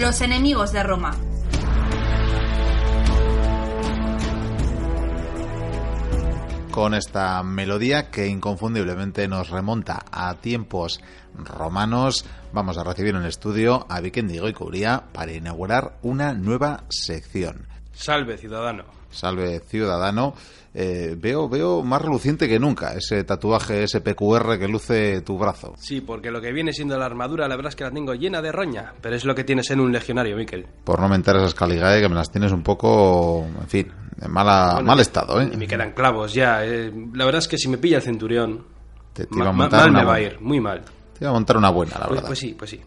Los 0.00 0.22
enemigos 0.22 0.72
de 0.72 0.82
Roma. 0.82 1.14
Con 6.70 6.94
esta 6.94 7.42
melodía 7.42 8.10
que 8.10 8.26
inconfundiblemente 8.26 9.28
nos 9.28 9.50
remonta 9.50 10.06
a 10.10 10.36
tiempos 10.36 11.02
romanos, 11.34 12.24
vamos 12.54 12.78
a 12.78 12.84
recibir 12.84 13.14
en 13.14 13.20
el 13.20 13.28
estudio 13.28 13.84
a 13.90 14.00
Vikendigo 14.00 14.48
y 14.48 14.54
Cubría 14.54 15.04
para 15.12 15.34
inaugurar 15.34 15.98
una 16.00 16.32
nueva 16.32 16.84
sección. 16.88 17.66
Salve, 17.92 18.38
ciudadano. 18.38 18.99
Salve, 19.10 19.60
ciudadano. 19.60 20.34
Eh, 20.72 21.16
veo, 21.18 21.48
veo 21.48 21.82
más 21.82 22.00
reluciente 22.00 22.48
que 22.48 22.60
nunca 22.60 22.92
ese 22.94 23.24
tatuaje, 23.24 23.82
ese 23.82 24.00
PQR 24.00 24.56
que 24.56 24.68
luce 24.68 25.20
tu 25.22 25.36
brazo. 25.36 25.74
Sí, 25.76 26.00
porque 26.00 26.30
lo 26.30 26.40
que 26.40 26.52
viene 26.52 26.72
siendo 26.72 26.96
la 26.96 27.06
armadura, 27.06 27.48
la 27.48 27.56
verdad 27.56 27.70
es 27.70 27.76
que 27.76 27.82
la 27.82 27.90
tengo 27.90 28.14
llena 28.14 28.40
de 28.40 28.52
roña, 28.52 28.94
pero 29.00 29.16
es 29.16 29.24
lo 29.24 29.34
que 29.34 29.42
tienes 29.42 29.68
en 29.72 29.80
un 29.80 29.90
legionario, 29.90 30.36
Miquel. 30.36 30.66
Por 30.84 31.00
no 31.00 31.08
mentar 31.08 31.34
esas 31.36 31.54
caligae 31.54 32.00
que 32.00 32.08
me 32.08 32.14
las 32.14 32.30
tienes 32.30 32.52
un 32.52 32.62
poco, 32.62 33.44
en 33.60 33.66
fin, 33.68 33.92
en 34.20 34.30
mala, 34.30 34.74
Bueno, 34.74 34.86
mal 34.86 35.00
estado, 35.00 35.40
¿eh? 35.40 35.50
Y 35.52 35.56
me 35.56 35.66
quedan 35.66 35.90
clavos 35.90 36.32
ya. 36.34 36.64
eh. 36.64 36.92
La 37.14 37.24
verdad 37.24 37.40
es 37.40 37.48
que 37.48 37.58
si 37.58 37.66
me 37.68 37.78
pilla 37.78 37.96
el 37.96 38.02
centurión, 38.04 38.64
Te, 39.12 39.26
iba 39.32 39.48
a 39.48 39.52
montar 39.52 39.80
mal 39.80 39.90
una 39.90 39.98
me 40.02 40.04
va 40.06 40.14
a 40.14 40.20
ir, 40.20 40.40
muy 40.40 40.60
mal. 40.60 40.82
Te 41.18 41.24
iba 41.24 41.30
a 41.30 41.34
montar 41.34 41.56
una 41.56 41.70
buena, 41.70 41.94
la 41.98 42.06
Pues, 42.06 42.10
verdad. 42.14 42.26
pues 42.28 42.38
sí, 42.38 42.54
pues 42.56 42.70
sí. 42.70 42.80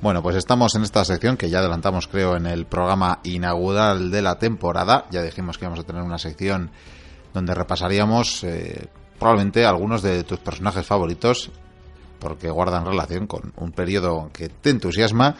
Bueno, 0.00 0.22
pues 0.22 0.36
estamos 0.36 0.74
en 0.74 0.82
esta 0.82 1.04
sección 1.04 1.36
que 1.36 1.48
ya 1.48 1.60
adelantamos, 1.60 2.08
creo, 2.08 2.36
en 2.36 2.46
el 2.46 2.66
programa 2.66 3.20
inaugural 3.24 4.10
de 4.10 4.22
la 4.22 4.38
temporada. 4.38 5.06
Ya 5.10 5.22
dijimos 5.22 5.56
que 5.56 5.64
íbamos 5.64 5.80
a 5.80 5.84
tener 5.84 6.02
una 6.02 6.18
sección 6.18 6.70
donde 7.32 7.54
repasaríamos 7.54 8.44
eh, 8.44 8.88
probablemente 9.18 9.64
algunos 9.64 10.02
de 10.02 10.24
tus 10.24 10.38
personajes 10.40 10.84
favoritos, 10.84 11.50
porque 12.24 12.48
guardan 12.48 12.86
relación 12.86 13.26
con 13.26 13.52
un 13.56 13.72
periodo 13.72 14.30
que 14.32 14.48
te 14.48 14.70
entusiasma. 14.70 15.36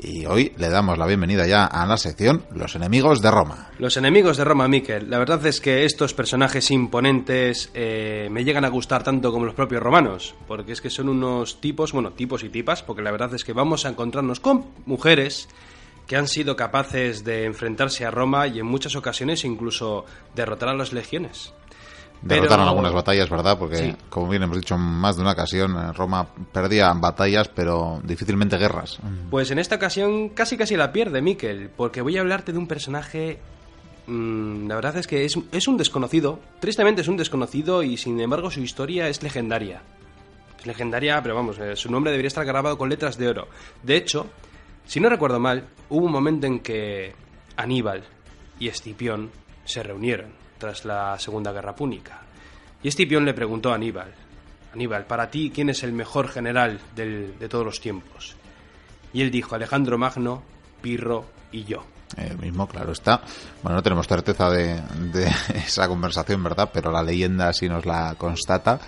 Y 0.00 0.24
hoy 0.24 0.52
le 0.56 0.68
damos 0.68 0.96
la 0.96 1.04
bienvenida 1.04 1.48
ya 1.48 1.64
a 1.64 1.84
la 1.84 1.96
sección 1.96 2.44
Los 2.54 2.76
enemigos 2.76 3.20
de 3.20 3.32
Roma. 3.32 3.72
Los 3.80 3.96
enemigos 3.96 4.36
de 4.36 4.44
Roma, 4.44 4.68
Miquel. 4.68 5.10
La 5.10 5.18
verdad 5.18 5.44
es 5.46 5.60
que 5.60 5.84
estos 5.84 6.14
personajes 6.14 6.70
imponentes 6.70 7.72
eh, 7.74 8.28
me 8.30 8.44
llegan 8.44 8.64
a 8.64 8.68
gustar 8.68 9.02
tanto 9.02 9.32
como 9.32 9.46
los 9.46 9.54
propios 9.56 9.82
romanos, 9.82 10.36
porque 10.46 10.70
es 10.70 10.80
que 10.80 10.90
son 10.90 11.08
unos 11.08 11.60
tipos, 11.60 11.90
bueno, 11.90 12.12
tipos 12.12 12.44
y 12.44 12.50
tipas, 12.50 12.84
porque 12.84 13.02
la 13.02 13.10
verdad 13.10 13.34
es 13.34 13.42
que 13.42 13.52
vamos 13.52 13.84
a 13.84 13.88
encontrarnos 13.88 14.38
con 14.38 14.66
mujeres 14.86 15.48
que 16.06 16.14
han 16.14 16.28
sido 16.28 16.54
capaces 16.54 17.24
de 17.24 17.46
enfrentarse 17.46 18.04
a 18.04 18.12
Roma 18.12 18.46
y 18.46 18.60
en 18.60 18.66
muchas 18.66 18.94
ocasiones 18.94 19.44
incluso 19.44 20.04
derrotar 20.36 20.68
a 20.68 20.74
las 20.74 20.92
legiones. 20.92 21.52
Pero- 22.26 22.42
Derrotaron 22.42 22.68
algunas 22.68 22.92
batallas, 22.92 23.30
¿verdad? 23.30 23.56
Porque, 23.58 23.76
Sí. 23.76 23.96
como 24.10 24.28
bien 24.28 24.42
hemos 24.42 24.56
dicho 24.58 24.74
en 24.74 24.80
más 24.80 25.16
de 25.16 25.22
una 25.22 25.32
ocasión, 25.32 25.94
Roma 25.94 26.26
perdía 26.52 26.92
batallas, 26.94 27.48
pero 27.48 28.00
difícilmente 28.02 28.56
guerras. 28.58 28.98
Pues 29.30 29.50
en 29.52 29.58
esta 29.60 29.76
ocasión 29.76 30.30
casi 30.30 30.56
casi 30.56 30.76
la 30.76 30.92
pierde, 30.92 31.22
Miquel, 31.22 31.70
porque 31.76 32.00
voy 32.02 32.16
a 32.16 32.20
hablarte 32.20 32.52
de 32.52 32.58
un 32.58 32.66
personaje... 32.66 33.38
mm, 34.06 34.66
la 34.68 34.74
verdad 34.76 34.96
es 34.96 35.06
que 35.06 35.24
es, 35.24 35.34
es 35.52 35.68
un 35.68 35.76
desconocido, 35.76 36.40
tristemente 36.60 37.02
es 37.02 37.08
un 37.08 37.16
desconocido 37.16 37.82
y 37.82 37.96
sin 37.96 38.18
embargo 38.20 38.50
su 38.50 38.60
historia 38.60 39.08
es 39.08 39.22
legendaria. 39.22 39.82
Es 40.58 40.66
legendaria, 40.66 41.22
pero 41.22 41.34
vamos, 41.36 41.58
eh, 41.58 41.76
su 41.76 41.90
nombre 41.90 42.10
debería 42.10 42.28
estar 42.28 42.44
grabado 42.44 42.76
con 42.78 42.88
letras 42.88 43.16
de 43.16 43.28
oro. 43.28 43.48
De 43.82 43.96
hecho, 43.96 44.26
si 44.86 44.98
no 44.98 45.08
recuerdo 45.08 45.38
mal, 45.38 45.68
hubo 45.88 46.06
un 46.06 46.12
momento 46.12 46.46
en 46.48 46.58
que 46.60 47.12
Aníbal 47.56 48.02
y 48.58 48.66
Escipión 48.68 49.30
se 49.64 49.82
reunieron 49.82 50.37
tras 50.58 50.84
la 50.84 51.18
Segunda 51.18 51.52
Guerra 51.52 51.74
Púnica. 51.74 52.20
Y 52.82 52.88
Escipión 52.88 53.24
le 53.24 53.34
preguntó 53.34 53.72
a 53.72 53.76
Aníbal, 53.76 54.12
Aníbal, 54.74 55.06
para 55.06 55.30
ti, 55.30 55.50
¿quién 55.54 55.70
es 55.70 55.82
el 55.82 55.92
mejor 55.92 56.28
general 56.28 56.78
de 56.94 57.48
todos 57.48 57.64
los 57.64 57.80
tiempos? 57.80 58.36
Y 59.12 59.22
él 59.22 59.30
dijo, 59.30 59.54
Alejandro 59.54 59.96
Magno, 59.96 60.42
Pirro 60.82 61.24
y 61.50 61.64
yo. 61.64 61.84
El 62.18 62.38
mismo, 62.38 62.66
claro 62.66 62.92
está. 62.92 63.20
Bueno, 63.62 63.76
no 63.76 63.82
tenemos 63.82 64.06
certeza 64.06 64.50
de, 64.50 64.80
esa 65.54 65.88
conversación, 65.88 66.42
¿verdad? 66.42 66.70
Pero 66.72 66.90
la 66.90 67.02
leyenda 67.02 67.52
sí 67.52 67.68
nos 67.68 67.86
la 67.86 68.14
constata. 68.16 68.80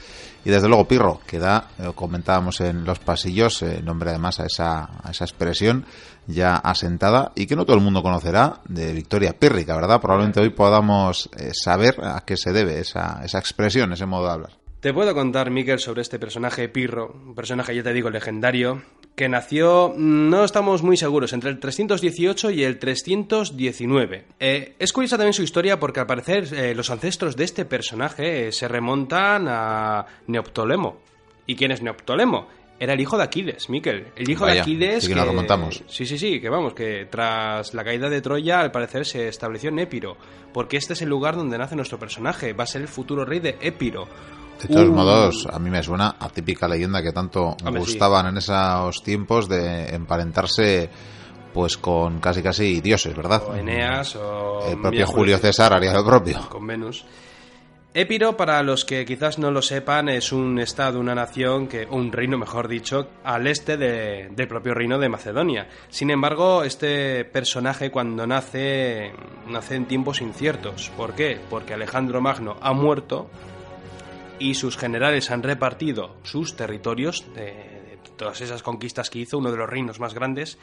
Y 0.44 0.50
desde 0.50 0.68
luego 0.68 0.88
Pirro, 0.88 1.20
que 1.26 1.38
da, 1.38 1.68
eh, 1.78 1.90
comentábamos 1.94 2.60
en 2.60 2.84
los 2.84 2.98
pasillos, 2.98 3.62
eh, 3.62 3.82
nombre 3.82 4.10
además 4.10 4.40
a 4.40 4.46
esa, 4.46 4.88
esa 5.10 5.24
expresión 5.24 5.84
ya 6.26 6.56
asentada 6.56 7.32
y 7.34 7.46
que 7.46 7.56
no 7.56 7.66
todo 7.66 7.76
el 7.76 7.82
mundo 7.82 8.02
conocerá 8.02 8.60
de 8.66 8.92
Victoria 8.92 9.38
Pírrica, 9.38 9.74
¿verdad? 9.74 10.00
Probablemente 10.00 10.40
hoy 10.40 10.50
podamos 10.50 11.28
eh, 11.36 11.50
saber 11.52 11.96
a 12.02 12.22
qué 12.24 12.36
se 12.36 12.52
debe 12.52 12.78
esa, 12.80 13.20
esa 13.24 13.38
expresión, 13.38 13.92
ese 13.92 14.06
modo 14.06 14.26
de 14.26 14.32
hablar. 14.32 14.50
Te 14.80 14.94
puedo 14.94 15.12
contar, 15.14 15.50
Miquel, 15.50 15.78
sobre 15.78 16.00
este 16.00 16.18
personaje 16.18 16.70
Pirro, 16.70 17.12
un 17.12 17.34
personaje, 17.34 17.74
ya 17.74 17.82
te 17.82 17.92
digo, 17.92 18.08
legendario, 18.08 18.82
que 19.14 19.28
nació, 19.28 19.92
mm, 19.96 20.30
no 20.30 20.44
estamos 20.44 20.82
muy 20.82 20.96
seguros, 20.96 21.32
entre 21.32 21.50
el 21.50 21.58
318 21.58 22.50
y 22.50 22.64
el 22.64 22.78
319. 22.78 24.24
Eh, 24.38 24.74
es 24.78 24.92
curiosa 24.92 25.16
también 25.16 25.34
su 25.34 25.42
historia 25.42 25.78
porque 25.78 26.00
al 26.00 26.06
parecer 26.06 26.52
eh, 26.54 26.74
los 26.74 26.90
ancestros 26.90 27.36
de 27.36 27.44
este 27.44 27.64
personaje 27.64 28.48
eh, 28.48 28.52
se 28.52 28.68
remontan 28.68 29.46
a 29.48 30.06
Neoptolemo. 30.26 31.00
¿Y 31.46 31.56
quién 31.56 31.72
es 31.72 31.82
Neoptolemo? 31.82 32.48
Era 32.80 32.94
el 32.94 33.00
hijo 33.00 33.18
de 33.18 33.24
Aquiles, 33.24 33.68
Miquel. 33.68 34.06
El 34.16 34.30
hijo 34.30 34.46
de 34.46 34.58
Aquiles. 34.58 35.04
sí 35.04 35.10
que 35.10 35.14
nos 35.14 35.26
remontamos. 35.26 35.84
Sí, 35.86 36.06
sí, 36.06 36.16
sí, 36.16 36.40
que 36.40 36.48
vamos, 36.48 36.72
que 36.72 37.06
tras 37.10 37.74
la 37.74 37.84
caída 37.84 38.08
de 38.08 38.22
Troya, 38.22 38.60
al 38.60 38.72
parecer 38.72 39.04
se 39.04 39.28
estableció 39.28 39.68
en 39.68 39.80
Épiro, 39.80 40.16
porque 40.54 40.78
este 40.78 40.94
es 40.94 41.02
el 41.02 41.10
lugar 41.10 41.36
donde 41.36 41.58
nace 41.58 41.76
nuestro 41.76 41.98
personaje, 41.98 42.54
va 42.54 42.64
a 42.64 42.66
ser 42.66 42.80
el 42.80 42.88
futuro 42.88 43.26
rey 43.26 43.40
de 43.40 43.58
Épiro. 43.60 44.08
De 44.62 44.68
todos 44.68 44.88
Uh, 44.88 44.92
modos, 44.92 45.46
a 45.50 45.58
mí 45.58 45.70
me 45.70 45.82
suena 45.82 46.16
a 46.18 46.28
típica 46.28 46.68
leyenda 46.68 47.02
que 47.02 47.12
tanto 47.12 47.56
Hombre, 47.64 47.80
sí. 47.82 47.90
gustaban 47.92 48.26
en 48.26 48.36
esos 48.38 49.02
tiempos 49.02 49.48
de 49.48 49.94
emparentarse 49.94 50.90
pues 51.54 51.76
con 51.78 52.20
casi 52.20 52.42
casi 52.42 52.80
dioses, 52.80 53.16
¿verdad? 53.16 53.42
o 53.48 53.56
Eneas 53.56 54.14
o 54.16 54.68
El 54.70 54.80
propio 54.80 55.06
Julio 55.06 55.36
César 55.38 55.72
haría 55.72 55.92
lo 55.92 56.04
propio. 56.04 56.48
con 56.48 56.66
Venus. 56.66 57.04
Épiro, 57.92 58.36
para 58.36 58.62
los 58.62 58.84
que 58.84 59.04
quizás 59.04 59.40
no 59.40 59.50
lo 59.50 59.62
sepan, 59.62 60.08
es 60.08 60.30
un 60.30 60.60
estado, 60.60 61.00
una 61.00 61.12
nación, 61.16 61.66
que, 61.66 61.88
un 61.90 62.12
reino, 62.12 62.38
mejor 62.38 62.68
dicho, 62.68 63.08
al 63.24 63.48
este 63.48 63.76
de- 63.76 64.28
del 64.30 64.46
propio 64.46 64.74
reino 64.74 64.96
de 64.96 65.08
Macedonia. 65.08 65.66
Sin 65.88 66.10
embargo, 66.10 66.62
este 66.62 67.24
personaje 67.24 67.90
cuando 67.90 68.28
nace, 68.28 69.10
nace 69.48 69.74
en 69.74 69.86
tiempos 69.86 70.20
inciertos. 70.20 70.92
¿Por 70.96 71.14
qué? 71.16 71.40
Porque 71.50 71.74
Alejandro 71.74 72.20
Magno 72.20 72.58
ha 72.62 72.72
muerto 72.72 73.28
y 74.40 74.54
sus 74.54 74.76
generales 74.76 75.30
han 75.30 75.42
repartido 75.44 76.16
sus 76.24 76.56
territorios 76.56 77.24
de, 77.34 77.42
de 77.44 77.98
todas 78.16 78.40
esas 78.40 78.62
conquistas 78.64 79.10
que 79.10 79.20
hizo, 79.20 79.38
uno 79.38 79.52
de 79.52 79.58
los 79.58 79.68
reinos 79.70 80.00
más 80.00 80.14
grandes. 80.14 80.58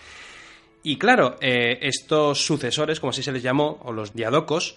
Y 0.84 0.98
claro, 0.98 1.36
eh, 1.42 1.80
estos 1.82 2.46
sucesores, 2.46 3.00
como 3.00 3.12
así 3.12 3.24
se 3.24 3.32
les 3.32 3.44
llamó, 3.44 3.80
o 3.84 3.92
los 3.94 4.14
diadocos, 4.14 4.76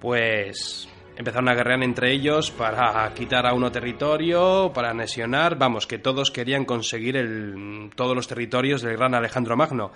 pues 0.00 0.88
empezaron 1.16 1.48
a 1.50 1.54
guerrear 1.54 1.82
entre 1.82 2.12
ellos 2.12 2.50
para 2.50 3.12
quitar 3.14 3.46
a 3.46 3.52
uno 3.52 3.70
territorio, 3.70 4.70
para 4.72 4.90
anexionar, 4.90 5.58
vamos, 5.58 5.86
que 5.86 5.98
todos 5.98 6.30
querían 6.30 6.64
conseguir 6.64 7.90
todos 7.94 8.16
los 8.16 8.26
territorios 8.26 8.80
del 8.80 8.96
gran 8.96 9.14
Alejandro 9.14 9.56
Magno. 9.56 9.92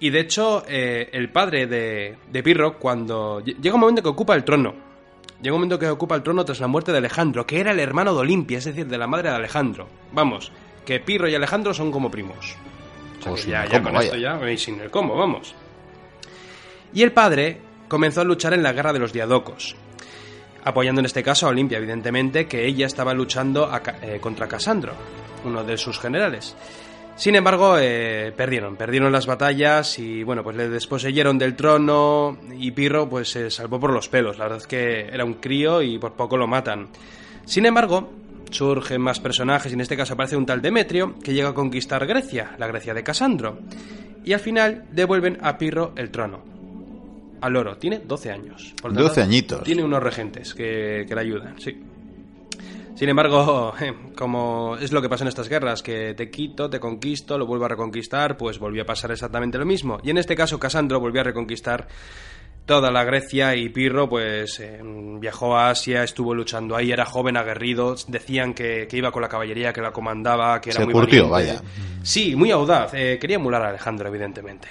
Y 0.00 0.10
de 0.10 0.20
hecho, 0.20 0.64
eh, 0.68 1.08
el 1.12 1.30
padre 1.30 1.66
de, 1.66 2.16
de 2.30 2.42
Pirro, 2.42 2.78
cuando 2.78 3.40
lle- 3.40 3.56
llega 3.58 3.76
un 3.76 3.80
momento 3.80 4.02
que 4.02 4.10
ocupa 4.10 4.34
el 4.34 4.44
trono, 4.44 4.74
llega 5.42 5.54
un 5.54 5.60
momento 5.60 5.78
que 5.78 5.88
ocupa 5.88 6.14
el 6.14 6.22
trono 6.22 6.44
tras 6.44 6.60
la 6.60 6.66
muerte 6.66 6.92
de 6.92 6.98
Alejandro, 6.98 7.46
que 7.46 7.60
era 7.60 7.72
el 7.72 7.80
hermano 7.80 8.14
de 8.14 8.20
Olimpia, 8.20 8.58
es 8.58 8.64
decir, 8.64 8.86
de 8.86 8.98
la 8.98 9.06
madre 9.06 9.30
de 9.30 9.36
Alejandro. 9.36 9.88
Vamos, 10.12 10.52
que 10.84 11.00
Pirro 11.00 11.28
y 11.28 11.34
Alejandro 11.34 11.74
son 11.74 11.90
como 11.90 12.10
primos. 12.10 12.56
O 13.20 13.22
sea, 13.22 13.32
O 13.32 13.34
que 13.34 13.42
sin 13.42 13.50
ya, 13.50 13.64
el 13.64 13.70
ya 13.70 13.82
con 13.82 13.92
vaya. 13.92 14.06
esto 14.06 14.16
ya, 14.18 14.50
y 14.50 14.58
sin 14.58 14.80
el 14.80 14.90
cómo, 14.90 15.16
vamos. 15.16 15.54
Y 16.92 17.02
el 17.02 17.12
padre 17.12 17.60
comenzó 17.88 18.20
a 18.20 18.24
luchar 18.24 18.54
en 18.54 18.62
la 18.62 18.72
guerra 18.72 18.92
de 18.92 18.98
los 18.98 19.12
diadocos, 19.12 19.76
apoyando 20.64 21.00
en 21.00 21.06
este 21.06 21.22
caso 21.22 21.46
a 21.46 21.50
Olimpia, 21.50 21.78
evidentemente, 21.78 22.46
que 22.46 22.66
ella 22.66 22.86
estaba 22.86 23.12
luchando 23.14 23.66
a 23.66 23.82
eh, 24.02 24.18
contra 24.20 24.48
Casandro, 24.48 24.92
uno 25.44 25.62
de 25.64 25.76
sus 25.76 25.98
generales. 25.98 26.56
Sin 27.16 27.34
embargo, 27.34 27.78
eh, 27.78 28.32
perdieron, 28.36 28.76
perdieron 28.76 29.10
las 29.10 29.26
batallas 29.26 29.98
y 29.98 30.22
bueno, 30.22 30.42
pues 30.42 30.54
le 30.54 30.68
desposeyeron 30.68 31.38
del 31.38 31.56
trono 31.56 32.36
y 32.58 32.72
Pirro 32.72 33.08
pues 33.08 33.30
se 33.30 33.50
salvó 33.50 33.80
por 33.80 33.90
los 33.90 34.08
pelos. 34.10 34.36
La 34.36 34.44
verdad 34.44 34.58
es 34.58 34.66
que 34.66 35.06
era 35.06 35.24
un 35.24 35.34
crío 35.34 35.80
y 35.80 35.98
por 35.98 36.12
poco 36.12 36.36
lo 36.36 36.46
matan. 36.46 36.88
Sin 37.46 37.64
embargo, 37.64 38.12
surgen 38.50 39.00
más 39.00 39.18
personajes 39.18 39.72
y 39.72 39.74
en 39.74 39.80
este 39.80 39.96
caso 39.96 40.12
aparece 40.12 40.36
un 40.36 40.44
tal 40.44 40.60
Demetrio 40.60 41.14
que 41.18 41.32
llega 41.32 41.48
a 41.48 41.54
conquistar 41.54 42.06
Grecia, 42.06 42.54
la 42.58 42.66
Grecia 42.66 42.92
de 42.92 43.02
Casandro. 43.02 43.60
Y 44.22 44.34
al 44.34 44.40
final 44.40 44.84
devuelven 44.92 45.38
a 45.40 45.56
Pirro 45.56 45.92
el 45.96 46.10
trono. 46.10 46.44
Al 47.40 47.56
oro, 47.56 47.78
tiene 47.78 48.00
12 48.00 48.30
años. 48.30 48.74
Por 48.80 48.92
lo 48.92 49.02
12 49.02 49.22
añitos. 49.22 49.62
Tiene 49.62 49.82
unos 49.82 50.02
regentes 50.02 50.52
que, 50.52 51.06
que 51.08 51.14
le 51.14 51.20
ayudan, 51.20 51.58
sí. 51.58 51.80
Sin 52.96 53.08
embargo, 53.08 53.74
como 54.16 54.76
es 54.80 54.90
lo 54.92 55.02
que 55.02 55.08
pasa 55.08 55.24
en 55.24 55.28
estas 55.28 55.48
guerras, 55.48 55.82
que 55.82 56.14
te 56.14 56.30
quito, 56.30 56.68
te 56.70 56.80
conquisto, 56.80 57.38
lo 57.38 57.46
vuelvo 57.46 57.66
a 57.66 57.68
reconquistar, 57.68 58.36
pues 58.36 58.58
volvió 58.58 58.82
a 58.82 58.86
pasar 58.86 59.12
exactamente 59.12 59.58
lo 59.58 59.66
mismo. 59.66 59.98
Y 60.02 60.10
en 60.10 60.18
este 60.18 60.34
caso, 60.34 60.58
Casandro 60.58 60.98
volvió 60.98 61.20
a 61.20 61.24
reconquistar 61.24 61.86
toda 62.64 62.90
la 62.90 63.04
Grecia 63.04 63.54
y 63.54 63.68
Pirro, 63.68 64.08
pues 64.08 64.58
eh, 64.58 64.80
viajó 65.20 65.56
a 65.56 65.70
Asia, 65.70 66.02
estuvo 66.02 66.34
luchando 66.34 66.74
ahí, 66.74 66.90
era 66.90 67.04
joven, 67.04 67.36
aguerrido, 67.36 67.94
decían 68.08 68.54
que, 68.54 68.88
que 68.88 68.96
iba 68.96 69.12
con 69.12 69.22
la 69.22 69.28
caballería, 69.28 69.72
que 69.72 69.80
la 69.80 69.92
comandaba, 69.92 70.60
que 70.60 70.70
era 70.70 70.80
Se 70.80 70.84
muy 70.84 70.92
curtió, 70.94 71.28
valiente. 71.28 71.60
vaya. 71.62 71.70
Sí, 72.02 72.34
muy 72.34 72.50
audaz, 72.50 72.92
eh, 72.94 73.18
quería 73.20 73.36
emular 73.36 73.62
a 73.62 73.68
Alejandro, 73.68 74.08
evidentemente. 74.08 74.68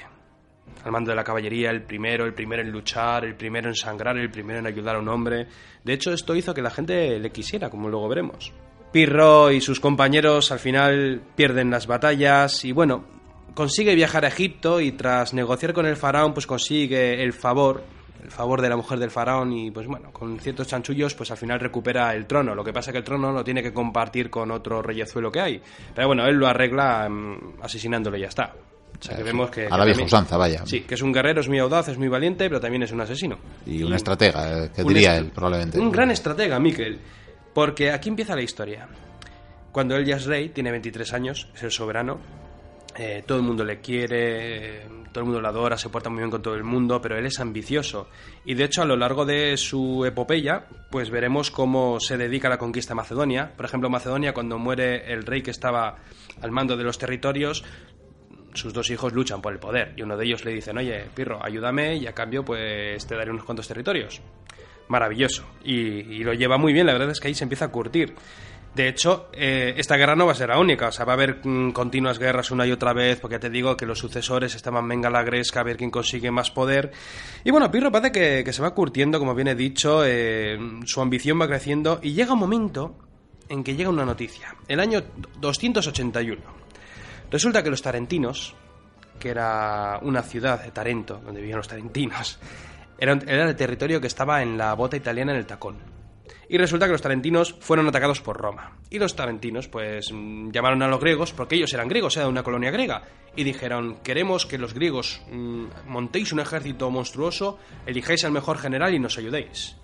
Al 0.85 0.91
mando 0.91 1.09
de 1.09 1.15
la 1.15 1.23
caballería, 1.23 1.71
el 1.71 1.81
primero, 1.81 2.25
el 2.25 2.33
primero 2.33 2.61
en 2.61 2.71
luchar, 2.71 3.25
el 3.25 3.35
primero 3.35 3.69
en 3.69 3.75
sangrar, 3.75 4.17
el 4.17 4.29
primero 4.29 4.59
en 4.59 4.67
ayudar 4.67 4.95
a 4.95 4.99
un 4.99 5.09
hombre. 5.09 5.47
De 5.83 5.93
hecho, 5.93 6.13
esto 6.13 6.35
hizo 6.35 6.53
que 6.53 6.61
la 6.61 6.69
gente 6.69 7.19
le 7.19 7.31
quisiera, 7.31 7.71
como 7.71 7.89
luego 7.89 8.07
veremos. 8.07 8.53
Pirro 8.91 9.51
y 9.51 9.61
sus 9.61 9.79
compañeros 9.79 10.51
al 10.51 10.59
final 10.59 11.21
pierden 11.35 11.71
las 11.71 11.87
batallas 11.87 12.63
y 12.63 12.71
bueno, 12.71 13.03
consigue 13.55 13.95
viajar 13.95 14.25
a 14.25 14.27
Egipto 14.27 14.79
y 14.79 14.91
tras 14.91 15.33
negociar 15.33 15.73
con 15.73 15.87
el 15.87 15.97
faraón 15.97 16.33
pues 16.33 16.45
consigue 16.45 17.21
el 17.21 17.33
favor 17.33 17.83
el 18.23 18.31
favor 18.31 18.61
de 18.61 18.69
la 18.69 18.75
mujer 18.75 18.97
del 18.97 19.11
faraón 19.11 19.53
y 19.53 19.71
pues 19.71 19.85
bueno, 19.87 20.11
con 20.11 20.39
ciertos 20.39 20.67
chanchullos 20.67 21.13
pues 21.13 21.29
al 21.31 21.37
final 21.37 21.59
recupera 21.59 22.13
el 22.13 22.25
trono. 22.25 22.55
Lo 22.55 22.63
que 22.63 22.73
pasa 22.73 22.91
es 22.91 22.93
que 22.93 22.99
el 22.99 23.03
trono 23.03 23.31
lo 23.31 23.43
tiene 23.43 23.61
que 23.61 23.73
compartir 23.73 24.29
con 24.29 24.51
otro 24.51 24.81
reyezuelo 24.81 25.31
que 25.31 25.41
hay. 25.41 25.61
Pero 25.93 26.07
bueno, 26.07 26.25
él 26.25 26.35
lo 26.35 26.47
arregla 26.47 27.07
mm, 27.09 27.61
asesinándolo 27.61 28.17
y 28.17 28.21
ya 28.21 28.27
está. 28.27 28.53
O 28.99 29.03
sea 29.03 29.17
que 29.17 29.23
vemos 29.23 29.49
que... 29.49 29.67
A 29.67 29.77
la 29.77 29.85
vieja 29.85 30.03
usanza, 30.03 30.37
vaya. 30.37 30.65
Sí, 30.65 30.81
que 30.81 30.95
es 30.95 31.01
un 31.01 31.11
guerrero, 31.11 31.41
es 31.41 31.47
muy 31.47 31.59
audaz, 31.59 31.89
es 31.89 31.97
muy 31.97 32.07
valiente, 32.07 32.47
pero 32.47 32.59
también 32.59 32.83
es 32.83 32.91
un 32.91 33.01
asesino. 33.01 33.37
Y, 33.65 33.83
un 33.83 33.93
estratega, 33.93 34.65
eh, 34.65 34.71
que 34.75 34.83
diría 34.83 35.17
él, 35.17 35.31
probablemente. 35.33 35.79
Un 35.79 35.91
gran 35.91 36.11
estratega, 36.11 36.59
Miquel. 36.59 36.99
Porque 37.53 37.91
aquí 37.91 38.09
empieza 38.09 38.35
la 38.35 38.41
historia. 38.41 38.87
Cuando 39.71 39.95
él 39.95 40.05
ya 40.05 40.15
es 40.15 40.25
rey, 40.25 40.49
tiene 40.49 40.71
23 40.71 41.13
años, 41.13 41.49
es 41.53 41.63
el 41.63 41.71
soberano, 41.71 42.19
eh, 42.97 43.23
todo 43.27 43.39
el 43.39 43.43
mundo 43.43 43.65
le 43.65 43.81
quiere, 43.81 44.87
todo 45.11 45.19
el 45.19 45.25
mundo 45.25 45.41
lo 45.41 45.49
adora, 45.49 45.77
se 45.77 45.89
porta 45.89 46.09
muy 46.09 46.19
bien 46.19 46.31
con 46.31 46.41
todo 46.41 46.55
el 46.55 46.63
mundo, 46.63 47.01
pero 47.01 47.17
él 47.17 47.25
es 47.25 47.41
ambicioso. 47.41 48.07
Y 48.45 48.53
de 48.53 48.63
hecho, 48.63 48.81
a 48.81 48.85
lo 48.85 48.95
largo 48.95 49.25
de 49.25 49.57
su 49.57 50.05
epopeya, 50.05 50.67
pues 50.89 51.09
veremos 51.09 51.51
cómo 51.51 51.99
se 51.99 52.15
dedica 52.15 52.47
a 52.47 52.51
la 52.51 52.57
conquista 52.57 52.91
de 52.91 52.95
Macedonia. 52.95 53.51
Por 53.57 53.65
ejemplo, 53.65 53.89
Macedonia, 53.89 54.33
cuando 54.33 54.57
muere 54.57 55.11
el 55.11 55.25
rey 55.25 55.41
que 55.41 55.51
estaba 55.51 55.97
al 56.41 56.51
mando 56.51 56.77
de 56.77 56.85
los 56.85 56.97
territorios, 56.97 57.65
sus 58.55 58.73
dos 58.73 58.89
hijos 58.89 59.13
luchan 59.13 59.41
por 59.41 59.53
el 59.53 59.59
poder. 59.59 59.93
Y 59.95 60.01
uno 60.01 60.17
de 60.17 60.25
ellos 60.25 60.45
le 60.45 60.51
dice, 60.51 60.71
oye, 60.71 61.05
Pirro, 61.13 61.43
ayúdame 61.43 61.95
y 61.95 62.07
a 62.07 62.13
cambio, 62.13 62.43
pues 62.43 63.05
te 63.05 63.15
daré 63.15 63.31
unos 63.31 63.45
cuantos 63.45 63.67
territorios. 63.67 64.21
Maravilloso. 64.87 65.45
Y, 65.63 66.23
lo 66.23 66.33
lleva 66.33 66.57
muy 66.57 66.73
bien, 66.73 66.85
la 66.85 66.93
verdad 66.93 67.09
es 67.11 67.19
que 67.19 67.27
ahí 67.27 67.35
se 67.35 67.43
empieza 67.43 67.65
a 67.65 67.69
curtir. 67.69 68.15
De 68.75 68.89
hecho, 68.89 69.29
eh, 69.31 69.73
esta 69.77 69.95
guerra 69.95 70.17
no 70.17 70.25
va 70.25 70.33
a 70.33 70.35
ser 70.35 70.49
la 70.49 70.59
única, 70.59 70.89
o 70.89 70.91
sea, 70.91 71.05
va 71.05 71.13
a 71.13 71.15
haber 71.15 71.39
mm, 71.45 71.71
continuas 71.71 72.19
guerras 72.19 72.51
una 72.51 72.67
y 72.67 72.73
otra 72.73 72.91
vez, 72.91 73.21
porque 73.21 73.39
te 73.39 73.49
digo 73.49 73.77
que 73.77 73.85
los 73.85 73.97
sucesores 73.97 74.53
estaban 74.53 74.85
venga 74.85 75.09
la 75.09 75.23
gresca 75.23 75.61
a 75.61 75.63
ver 75.63 75.77
quién 75.77 75.89
consigue 75.89 76.29
más 76.29 76.51
poder. 76.51 76.91
Y 77.45 77.51
bueno, 77.51 77.71
Pirro 77.71 77.89
parece 77.89 78.43
que, 78.43 78.53
se 78.53 78.61
va 78.61 78.73
curtiendo, 78.73 79.17
como 79.17 79.33
bien 79.33 79.47
he 79.47 79.55
dicho, 79.55 80.03
eh, 80.05 80.59
su 80.85 80.99
ambición 80.99 81.39
va 81.39 81.47
creciendo 81.47 81.99
y 82.03 82.13
llega 82.13 82.33
un 82.33 82.39
momento 82.39 82.97
en 83.47 83.63
que 83.63 83.75
llega 83.75 83.89
una 83.89 84.05
noticia, 84.05 84.55
el 84.67 84.81
año 84.81 85.03
281. 85.39 86.64
Resulta 87.31 87.63
que 87.63 87.69
los 87.69 87.81
tarentinos, 87.81 88.55
que 89.19 89.29
era 89.29 89.99
una 90.01 90.21
ciudad 90.21 90.63
de 90.63 90.71
Tarento, 90.71 91.21
donde 91.23 91.41
vivían 91.41 91.57
los 91.57 91.67
tarentinos, 91.67 92.39
era, 92.97 93.13
el 93.13 93.55
territorio 93.55 93.99
que 93.99 94.07
estaba 94.07 94.41
en 94.41 94.57
la 94.57 94.73
bota 94.73 94.97
italiana 94.97 95.31
en 95.31 95.39
el 95.39 95.45
tacón. 95.45 95.95
Y 96.47 96.57
resulta 96.57 96.85
que 96.85 96.91
los 96.91 97.01
tarentinos 97.01 97.55
fueron 97.59 97.87
atacados 97.87 98.21
por 98.21 98.37
Roma. 98.37 98.77
Y 98.89 98.99
los 98.99 99.15
tarentinos, 99.15 99.67
pues, 99.67 100.11
mm, 100.11 100.51
llamaron 100.51 100.83
a 100.83 100.87
los 100.87 100.99
griegos, 100.99 101.33
porque 101.33 101.55
ellos 101.55 101.73
eran 101.73 101.87
griegos, 101.87 102.17
era 102.17 102.27
una 102.27 102.43
colonia 102.43 102.69
griega, 102.69 103.01
y 103.35 103.43
dijeron, 103.43 103.97
queremos 104.03 104.45
que 104.45 104.59
los 104.59 104.73
griegos 104.73 105.21
mm, 105.31 105.65
montéis 105.87 106.31
un 106.33 106.39
ejército 106.39 106.89
monstruoso, 106.91 107.57
elijáis 107.85 108.23
al 108.25 108.31
mejor 108.31 108.59
general 108.59 108.93
y 108.93 108.99
nos 108.99 109.17
ayudéis. 109.17 109.75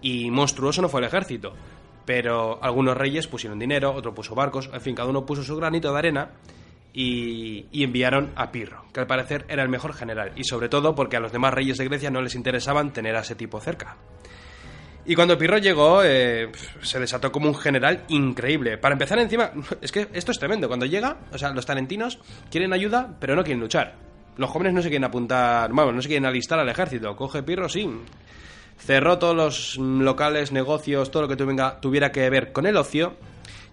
Y 0.00 0.30
monstruoso 0.30 0.80
no 0.80 0.88
fue 0.88 1.00
el 1.00 1.08
ejército, 1.08 1.54
pero 2.10 2.58
algunos 2.60 2.96
reyes 2.96 3.28
pusieron 3.28 3.60
dinero, 3.60 3.94
otro 3.94 4.12
puso 4.12 4.34
barcos, 4.34 4.68
en 4.72 4.80
fin, 4.80 4.96
cada 4.96 5.08
uno 5.08 5.24
puso 5.24 5.44
su 5.44 5.54
granito 5.54 5.92
de 5.92 5.98
arena, 6.00 6.30
y, 6.92 7.68
enviaron 7.72 8.32
a 8.34 8.50
Pirro, 8.50 8.84
que 8.92 8.98
al 8.98 9.06
parecer 9.06 9.44
era 9.48 9.62
el 9.62 9.68
mejor 9.68 9.94
general, 9.94 10.32
y 10.34 10.42
sobre 10.42 10.68
todo 10.68 10.96
porque 10.96 11.16
a 11.16 11.20
los 11.20 11.30
demás 11.30 11.54
reyes 11.54 11.78
de 11.78 11.84
Grecia 11.84 12.10
no 12.10 12.20
les 12.20 12.34
interesaban 12.34 12.92
tener 12.92 13.14
a 13.14 13.20
ese 13.20 13.36
tipo 13.36 13.60
cerca. 13.60 13.96
Y 15.06 15.14
cuando 15.14 15.38
Pirro 15.38 15.58
llegó, 15.58 16.02
eh, 16.02 16.50
se 16.82 16.98
desató 16.98 17.30
como 17.30 17.46
un 17.46 17.54
general 17.54 18.02
increíble. 18.08 18.76
Para 18.76 18.94
empezar, 18.94 19.20
encima, 19.20 19.52
es 19.80 19.92
que 19.92 20.08
esto 20.12 20.32
es 20.32 20.38
tremendo. 20.40 20.66
Cuando 20.66 20.86
llega, 20.86 21.16
o 21.30 21.38
sea, 21.38 21.52
los 21.52 21.64
talentinos 21.64 22.18
quieren 22.50 22.72
ayuda, 22.72 23.14
pero 23.20 23.36
no 23.36 23.44
quieren 23.44 23.60
luchar. 23.60 23.94
Los 24.36 24.50
jóvenes 24.50 24.74
no 24.74 24.82
se 24.82 24.88
quieren 24.88 25.04
apuntar, 25.04 25.72
bueno, 25.72 25.92
no 25.92 26.02
se 26.02 26.08
quieren 26.08 26.26
alistar 26.26 26.58
al 26.58 26.68
ejército. 26.68 27.14
Coge 27.14 27.44
Pirro, 27.44 27.68
sí. 27.68 27.88
Cerró 28.84 29.18
todos 29.18 29.36
los 29.36 29.76
locales, 29.78 30.52
negocios, 30.52 31.10
todo 31.10 31.22
lo 31.22 31.28
que 31.28 31.36
tuviera 31.36 32.12
que 32.12 32.28
ver 32.30 32.52
con 32.52 32.66
el 32.66 32.76
ocio. 32.76 33.14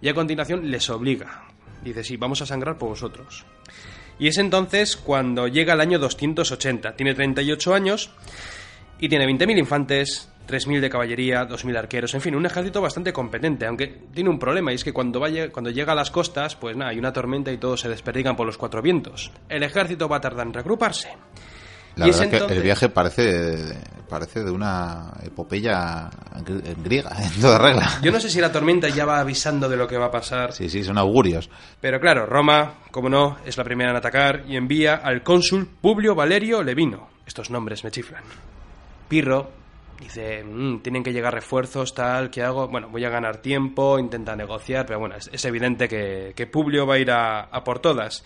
Y 0.01 0.09
a 0.09 0.13
continuación 0.13 0.69
les 0.69 0.89
obliga. 0.89 1.45
Dice, 1.83 2.03
sí, 2.03 2.17
vamos 2.17 2.41
a 2.41 2.45
sangrar 2.45 2.77
por 2.77 2.89
vosotros. 2.89 3.45
Y 4.19 4.27
es 4.27 4.37
entonces 4.37 4.97
cuando 4.97 5.47
llega 5.47 5.73
el 5.73 5.81
año 5.81 5.99
280. 5.99 6.95
Tiene 6.95 7.13
38 7.13 7.73
años 7.73 8.11
y 8.99 9.09
tiene 9.09 9.25
20.000 9.25 9.59
infantes, 9.59 10.29
3.000 10.47 10.79
de 10.79 10.89
caballería, 10.89 11.47
2.000 11.47 11.77
arqueros, 11.77 12.13
en 12.15 12.21
fin, 12.21 12.35
un 12.35 12.45
ejército 12.45 12.81
bastante 12.81 13.13
competente, 13.13 13.67
aunque 13.67 13.87
tiene 14.13 14.29
un 14.29 14.39
problema 14.39 14.71
y 14.71 14.75
es 14.75 14.83
que 14.83 14.93
cuando, 14.93 15.19
vaya, 15.19 15.51
cuando 15.51 15.69
llega 15.69 15.91
a 15.91 15.95
las 15.95 16.09
costas, 16.09 16.55
pues 16.55 16.75
nada, 16.75 16.91
hay 16.91 16.97
una 16.97 17.13
tormenta 17.13 17.51
y 17.51 17.57
todos 17.57 17.81
se 17.81 17.89
desperdigan 17.89 18.35
por 18.35 18.47
los 18.47 18.57
cuatro 18.57 18.81
vientos. 18.81 19.31
El 19.49 19.63
ejército 19.63 20.09
va 20.09 20.17
a 20.17 20.21
tardar 20.21 20.47
en 20.47 20.53
regruparse. 20.53 21.09
La 21.97 22.05
verdad 22.05 22.23
es 22.23 22.43
que 22.43 22.53
el 22.53 22.61
viaje 22.61 22.89
parece, 22.89 23.77
parece 24.07 24.43
de 24.43 24.51
una 24.51 25.11
epopeya 25.23 26.09
griega, 26.83 27.11
en 27.23 27.41
toda 27.41 27.57
regla. 27.57 27.99
Yo 28.01 28.11
no 28.11 28.19
sé 28.19 28.29
si 28.29 28.39
la 28.39 28.51
tormenta 28.51 28.89
ya 28.89 29.05
va 29.05 29.19
avisando 29.19 29.67
de 29.67 29.77
lo 29.77 29.87
que 29.87 29.97
va 29.97 30.05
a 30.05 30.11
pasar. 30.11 30.53
Sí, 30.53 30.69
sí, 30.69 30.83
son 30.83 30.97
augurios. 30.97 31.49
Pero 31.81 31.99
claro, 31.99 32.25
Roma, 32.25 32.75
como 32.91 33.09
no, 33.09 33.37
es 33.45 33.57
la 33.57 33.63
primera 33.63 33.91
en 33.91 33.97
atacar 33.97 34.43
y 34.47 34.55
envía 34.55 34.95
al 34.95 35.23
cónsul 35.23 35.67
Publio 35.67 36.15
Valerio 36.15 36.63
Levino. 36.63 37.09
Estos 37.25 37.49
nombres 37.49 37.83
me 37.83 37.91
chiflan. 37.91 38.23
Pirro 39.07 39.57
dice, 39.99 40.43
mm, 40.43 40.79
tienen 40.79 41.03
que 41.03 41.11
llegar 41.11 41.33
refuerzos, 41.33 41.93
tal, 41.93 42.29
¿qué 42.29 42.43
hago? 42.43 42.67
Bueno, 42.67 42.89
voy 42.89 43.03
a 43.05 43.09
ganar 43.09 43.37
tiempo, 43.37 43.99
intenta 43.99 44.35
negociar, 44.35 44.85
pero 44.85 44.99
bueno, 44.99 45.15
es, 45.15 45.45
evidente 45.45 45.87
que, 45.87 46.33
que, 46.35 46.47
Publio 46.47 46.85
va 46.85 46.95
a 46.95 46.99
ir 46.99 47.11
a, 47.11 47.49
por 47.63 47.79
todas. 47.79 48.23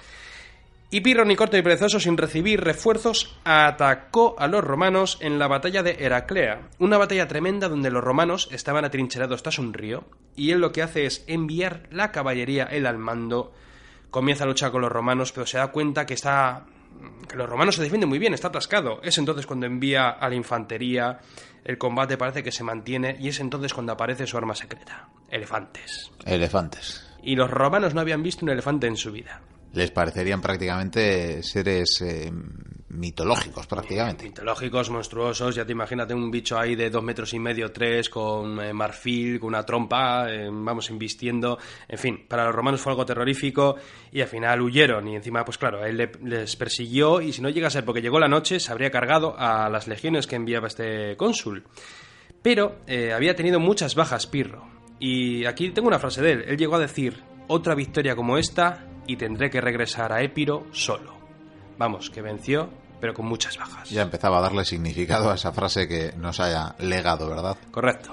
Y 0.94 1.00
Pirro, 1.00 1.24
ni 1.24 1.38
corto 1.38 1.56
ni 1.56 1.64
perezoso, 1.64 2.02
sin 2.02 2.18
recibir 2.18 2.60
refuerzos, 2.60 3.34
atacó 3.46 4.36
a 4.38 4.48
los 4.50 4.62
romanos 4.62 5.18
en 5.22 5.40
la 5.40 5.48
batalla 5.48 5.84
de 5.84 5.96
Heraclea, 6.04 6.68
una 6.80 6.98
batalla 6.98 7.30
tremenda 7.30 7.70
donde 7.70 7.90
los 7.90 8.04
romanos 8.04 8.50
estaban 8.52 8.84
atrincherados 8.84 9.42
tras 9.42 9.58
un 9.58 9.74
río, 9.74 10.04
y 10.36 10.52
él 10.52 10.60
lo 10.60 10.74
que 10.74 10.82
hace 10.82 11.06
es 11.06 11.24
enviar 11.28 11.88
la 11.92 12.12
caballería, 12.12 12.66
él 12.66 12.86
al 12.86 12.98
mando, 12.98 13.54
comienza 14.10 14.44
a 14.44 14.48
luchar 14.48 14.72
con 14.74 14.82
los 14.82 14.92
romanos, 14.92 15.32
pero 15.32 15.46
se 15.46 15.60
da 15.60 15.72
cuenta 15.72 16.06
que 16.06 16.14
está 16.14 16.66
que 17.30 17.38
los 17.38 17.50
romanos 17.50 17.76
se 17.76 17.84
defienden 17.84 18.10
muy 18.10 18.20
bien, 18.20 18.34
está 18.34 18.50
atascado. 18.50 19.00
Es 19.02 19.18
entonces 19.18 19.48
cuando 19.48 19.66
envía 19.66 20.10
a 20.10 20.28
la 20.28 20.36
infantería, 20.36 21.20
el 21.64 21.78
combate 21.78 22.18
parece 22.18 22.44
que 22.44 22.52
se 22.52 22.66
mantiene 22.66 23.16
y 23.18 23.30
es 23.30 23.40
entonces 23.40 23.74
cuando 23.74 23.94
aparece 23.94 24.28
su 24.28 24.38
arma 24.38 24.56
secreta, 24.56 25.08
elefantes. 25.30 26.12
Elefantes. 26.26 27.08
Y 27.24 27.38
los 27.38 27.50
romanos 27.50 27.94
no 27.94 28.02
habían 28.02 28.24
visto 28.24 28.44
un 28.44 28.52
elefante 28.52 28.88
en 28.88 28.98
su 28.98 29.14
vida 29.14 29.42
les 29.74 29.90
parecerían 29.92 30.42
prácticamente 30.42 31.42
seres 31.44 32.02
eh, 32.02 32.32
mitológicos, 32.90 33.68
prácticamente. 33.68 34.26
Mitológicos, 34.26 34.90
monstruosos. 34.90 35.56
Ya 35.56 35.66
te 35.66 35.72
imagínate 35.72 36.14
un 36.14 36.30
bicho 36.30 36.60
ahí 36.60 36.76
de 36.76 36.90
dos 36.90 37.02
metros 37.02 37.34
y 37.34 37.40
medio, 37.40 37.72
tres, 37.72 38.10
con 38.10 38.60
eh, 38.62 38.74
marfil, 38.74 39.40
con 39.40 39.50
una 39.50 39.66
trompa, 39.66 40.30
eh, 40.30 40.50
vamos, 40.52 40.90
invistiendo. 40.90 41.58
En 41.88 41.98
fin, 41.98 42.26
para 42.28 42.46
los 42.46 42.56
romanos 42.56 42.82
fue 42.82 42.92
algo 42.92 43.06
terrorífico 43.06 43.78
y 44.12 44.20
al 44.20 44.28
final 44.28 44.62
huyeron. 44.62 45.08
Y 45.08 45.16
encima, 45.16 45.46
pues 45.46 45.58
claro, 45.58 45.86
él 45.86 46.12
les 46.24 46.56
persiguió 46.58 47.22
y 47.22 47.32
si 47.32 47.42
no 47.42 47.50
llega 47.50 47.68
a 47.68 47.72
ser 47.72 47.86
porque 47.86 48.02
llegó 48.02 48.20
la 48.20 48.28
noche, 48.28 48.60
se 48.60 48.72
habría 48.72 48.92
cargado 48.92 49.36
a 49.38 49.70
las 49.70 49.88
legiones 49.88 50.28
que 50.28 50.36
enviaba 50.36 50.68
este 50.68 51.16
cónsul. 51.16 51.64
Pero 52.42 52.78
había 53.14 53.36
tenido 53.36 53.60
muchas 53.60 53.94
bajas 53.94 54.26
Pirro. 54.26 54.68
Y 55.00 55.46
aquí 55.46 55.70
tengo 55.70 55.88
una 55.88 56.00
frase 56.00 56.22
de 56.22 56.32
él. 56.32 56.44
Él 56.48 56.58
llegó 56.58 56.76
a 56.76 56.80
decir, 56.80 57.24
otra 57.48 57.76
victoria 57.76 58.16
como 58.16 58.38
esta 58.38 58.91
y 59.08 59.18
tendré 59.18 59.50
que 59.50 59.62
regresar 59.62 60.12
a 60.14 60.22
Épiro 60.22 60.68
solo. 60.72 61.14
Vamos, 61.78 62.10
que 62.10 62.22
venció, 62.22 62.70
pero 63.00 63.14
con 63.14 63.26
muchas 63.26 63.58
bajas. 63.58 63.90
Ya 63.90 64.04
empezaba 64.04 64.38
a 64.38 64.42
darle 64.42 64.64
significado 64.64 65.32
a 65.32 65.36
esa 65.36 65.52
frase 65.52 65.88
que 65.88 66.14
nos 66.18 66.40
haya 66.40 66.76
legado, 66.80 67.30
¿verdad? 67.30 67.58
Correcto. 67.72 68.12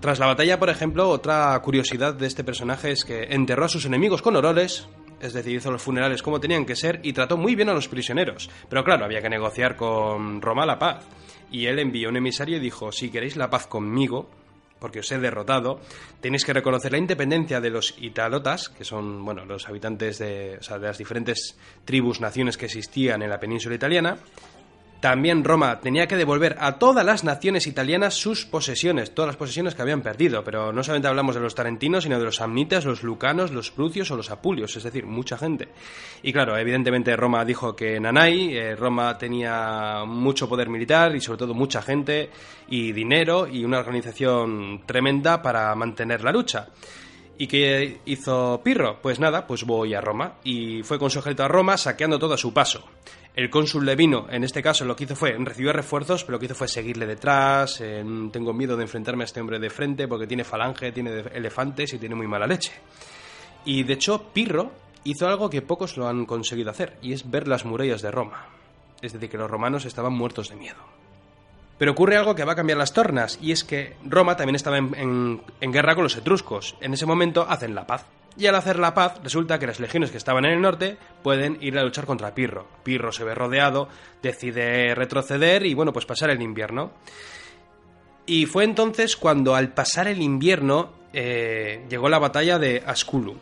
Tras 0.00 0.18
la 0.18 0.26
batalla, 0.26 0.58
por 0.58 0.68
ejemplo, 0.68 1.08
otra 1.08 1.58
curiosidad 1.62 2.14
de 2.14 2.26
este 2.26 2.44
personaje 2.44 2.90
es 2.90 3.04
que 3.04 3.22
enterró 3.30 3.66
a 3.66 3.68
sus 3.68 3.86
enemigos 3.86 4.20
con 4.20 4.34
horrores, 4.34 4.88
es 5.20 5.32
decir, 5.32 5.54
hizo 5.54 5.70
los 5.70 5.80
funerales 5.80 6.22
como 6.22 6.40
tenían 6.40 6.66
que 6.66 6.74
ser 6.74 7.00
y 7.04 7.12
trató 7.12 7.36
muy 7.36 7.54
bien 7.54 7.68
a 7.68 7.72
los 7.72 7.88
prisioneros. 7.88 8.50
Pero 8.68 8.82
claro, 8.82 9.04
había 9.04 9.22
que 9.22 9.30
negociar 9.30 9.76
con 9.76 10.42
Roma 10.42 10.66
la 10.66 10.78
paz. 10.78 11.06
Y 11.52 11.66
él 11.66 11.78
envió 11.78 12.08
un 12.08 12.16
emisario 12.16 12.56
y 12.56 12.60
dijo, 12.60 12.90
si 12.90 13.10
queréis 13.10 13.36
la 13.36 13.48
paz 13.48 13.68
conmigo, 13.68 14.28
porque 14.82 14.98
os 14.98 15.12
he 15.12 15.18
derrotado, 15.22 15.78
tenéis 16.18 16.42
que 16.44 16.52
reconocer 16.52 16.90
la 16.90 16.98
independencia 16.98 17.60
de 17.60 17.70
los 17.70 17.94
italotas, 18.02 18.68
que 18.68 18.82
son 18.82 19.24
bueno, 19.24 19.44
los 19.46 19.68
habitantes 19.68 20.18
de, 20.18 20.58
de 20.58 20.78
las 20.80 20.98
diferentes 20.98 21.56
tribus, 21.84 22.20
naciones 22.20 22.58
que 22.58 22.66
existían 22.66 23.22
en 23.22 23.30
la 23.30 23.38
península 23.38 23.76
italiana, 23.76 24.18
También 25.02 25.42
Roma 25.42 25.80
tenía 25.80 26.06
que 26.06 26.16
devolver 26.16 26.54
a 26.60 26.78
todas 26.78 27.04
las 27.04 27.24
naciones 27.24 27.66
italianas 27.66 28.14
sus 28.14 28.46
posesiones, 28.46 29.12
todas 29.12 29.26
las 29.26 29.36
posesiones 29.36 29.74
que 29.74 29.82
habían 29.82 30.00
perdido, 30.00 30.44
pero 30.44 30.72
no 30.72 30.84
solamente 30.84 31.08
hablamos 31.08 31.34
de 31.34 31.40
los 31.40 31.56
tarentinos, 31.56 32.04
sino 32.04 32.20
de 32.20 32.24
los 32.24 32.36
samnitas, 32.36 32.84
los 32.84 33.02
lucanos, 33.02 33.50
los 33.50 33.72
prucios 33.72 34.12
o 34.12 34.16
los 34.16 34.30
apulios, 34.30 34.76
es 34.76 34.84
decir, 34.84 35.04
mucha 35.04 35.36
gente. 35.36 35.70
Y 36.22 36.32
claro, 36.32 36.56
evidentemente 36.56 37.16
Roma 37.16 37.44
dijo 37.44 37.74
que 37.74 37.98
Nanay, 37.98 38.56
eh, 38.56 38.76
Roma 38.76 39.18
tenía 39.18 40.04
mucho 40.06 40.48
poder 40.48 40.68
militar 40.68 41.16
y 41.16 41.20
sobre 41.20 41.38
todo 41.40 41.52
mucha 41.52 41.82
gente 41.82 42.30
y 42.68 42.92
dinero 42.92 43.48
y 43.48 43.64
una 43.64 43.80
organización 43.80 44.84
tremenda 44.86 45.42
para 45.42 45.74
mantener 45.74 46.22
la 46.22 46.30
lucha. 46.30 46.68
¿Y 47.38 47.48
qué 47.48 47.98
hizo 48.04 48.60
Pirro? 48.62 49.00
Pues 49.02 49.18
nada, 49.18 49.48
pues 49.48 49.64
voy 49.64 49.94
a 49.94 50.00
Roma. 50.00 50.34
Y 50.44 50.84
fue 50.84 51.00
con 51.00 51.10
su 51.10 51.18
ejército 51.18 51.42
a 51.42 51.48
Roma 51.48 51.76
saqueando 51.76 52.20
todo 52.20 52.34
a 52.34 52.38
su 52.38 52.54
paso. 52.54 52.84
El 53.34 53.48
cónsul 53.48 53.86
Levino, 53.86 54.26
en 54.28 54.44
este 54.44 54.62
caso, 54.62 54.84
lo 54.84 54.94
que 54.94 55.04
hizo 55.04 55.16
fue, 55.16 55.34
recibió 55.38 55.72
refuerzos, 55.72 56.22
pero 56.22 56.36
lo 56.36 56.38
que 56.38 56.44
hizo 56.46 56.54
fue 56.54 56.68
seguirle 56.68 57.06
detrás. 57.06 57.82
tengo 58.30 58.52
miedo 58.52 58.76
de 58.76 58.82
enfrentarme 58.82 59.24
a 59.24 59.26
este 59.26 59.40
hombre 59.40 59.58
de 59.58 59.70
frente 59.70 60.06
porque 60.06 60.26
tiene 60.26 60.44
falange, 60.44 60.92
tiene 60.92 61.24
elefantes 61.32 61.94
y 61.94 61.98
tiene 61.98 62.14
muy 62.14 62.26
mala 62.26 62.46
leche. 62.46 62.72
Y 63.64 63.84
de 63.84 63.94
hecho, 63.94 64.22
Pirro 64.34 64.72
hizo 65.04 65.26
algo 65.26 65.48
que 65.48 65.62
pocos 65.62 65.96
lo 65.96 66.08
han 66.08 66.26
conseguido 66.26 66.70
hacer, 66.70 66.98
y 67.00 67.14
es 67.14 67.30
ver 67.30 67.48
las 67.48 67.64
murallas 67.64 68.02
de 68.02 68.10
Roma. 68.10 68.48
Es 69.00 69.14
decir, 69.14 69.30
que 69.30 69.38
los 69.38 69.50
romanos 69.50 69.86
estaban 69.86 70.12
muertos 70.12 70.50
de 70.50 70.56
miedo. 70.56 70.78
Pero 71.78 71.92
ocurre 71.92 72.16
algo 72.16 72.34
que 72.34 72.44
va 72.44 72.52
a 72.52 72.56
cambiar 72.56 72.76
las 72.76 72.92
tornas, 72.92 73.38
y 73.40 73.52
es 73.52 73.64
que 73.64 73.96
Roma 74.04 74.36
también 74.36 74.56
estaba 74.56 74.76
en 74.76 75.40
guerra 75.58 75.94
con 75.94 76.04
los 76.04 76.16
etruscos. 76.16 76.76
En 76.82 76.92
ese 76.92 77.06
momento 77.06 77.46
hacen 77.48 77.74
la 77.74 77.86
paz. 77.86 78.04
Y 78.36 78.46
al 78.46 78.54
hacer 78.54 78.78
la 78.78 78.94
paz, 78.94 79.20
resulta 79.22 79.58
que 79.58 79.66
las 79.66 79.78
legiones 79.78 80.10
que 80.10 80.16
estaban 80.16 80.44
en 80.44 80.52
el 80.52 80.60
norte 80.60 80.96
pueden 81.22 81.58
ir 81.60 81.78
a 81.78 81.82
luchar 81.82 82.06
contra 82.06 82.34
Pirro. 82.34 82.66
Pirro 82.82 83.12
se 83.12 83.24
ve 83.24 83.34
rodeado, 83.34 83.88
decide 84.22 84.94
retroceder 84.94 85.66
y, 85.66 85.74
bueno, 85.74 85.92
pues 85.92 86.06
pasar 86.06 86.30
el 86.30 86.40
invierno. 86.40 86.92
Y 88.24 88.46
fue 88.46 88.64
entonces 88.64 89.16
cuando, 89.16 89.54
al 89.54 89.74
pasar 89.74 90.08
el 90.08 90.22
invierno, 90.22 90.92
eh, 91.12 91.84
llegó 91.90 92.08
la 92.08 92.18
batalla 92.18 92.58
de 92.58 92.82
Asculum. 92.86 93.36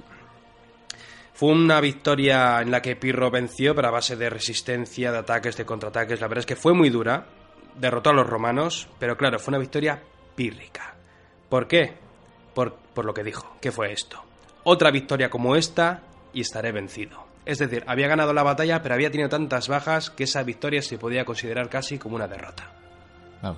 Fue 1.34 1.50
una 1.50 1.80
victoria 1.80 2.60
en 2.60 2.70
la 2.70 2.82
que 2.82 2.96
Pirro 2.96 3.30
venció, 3.30 3.74
pero 3.74 3.88
a 3.88 3.92
base 3.92 4.16
de 4.16 4.28
resistencia, 4.28 5.12
de 5.12 5.18
ataques, 5.18 5.56
de 5.56 5.64
contraataques. 5.64 6.20
La 6.20 6.28
verdad 6.28 6.40
es 6.40 6.46
que 6.46 6.56
fue 6.56 6.74
muy 6.74 6.90
dura. 6.90 7.26
Derrotó 7.76 8.10
a 8.10 8.12
los 8.14 8.26
romanos, 8.26 8.88
pero 8.98 9.16
claro, 9.16 9.38
fue 9.38 9.52
una 9.52 9.58
victoria 9.58 10.02
pírrica. 10.34 10.94
¿Por 11.48 11.66
qué? 11.66 11.94
Por, 12.52 12.74
por 12.74 13.04
lo 13.04 13.14
que 13.14 13.24
dijo. 13.24 13.56
¿Qué 13.60 13.70
fue 13.70 13.92
esto? 13.92 14.22
Otra 14.64 14.90
victoria 14.90 15.30
como 15.30 15.56
esta 15.56 16.02
y 16.32 16.42
estaré 16.42 16.72
vencido. 16.72 17.24
Es 17.46 17.58
decir, 17.58 17.82
había 17.86 18.08
ganado 18.08 18.32
la 18.32 18.42
batalla, 18.42 18.82
pero 18.82 18.94
había 18.94 19.10
tenido 19.10 19.28
tantas 19.28 19.68
bajas 19.68 20.10
que 20.10 20.24
esa 20.24 20.42
victoria 20.42 20.82
se 20.82 20.98
podía 20.98 21.24
considerar 21.24 21.68
casi 21.68 21.98
como 21.98 22.16
una 22.16 22.28
derrota. 22.28 22.79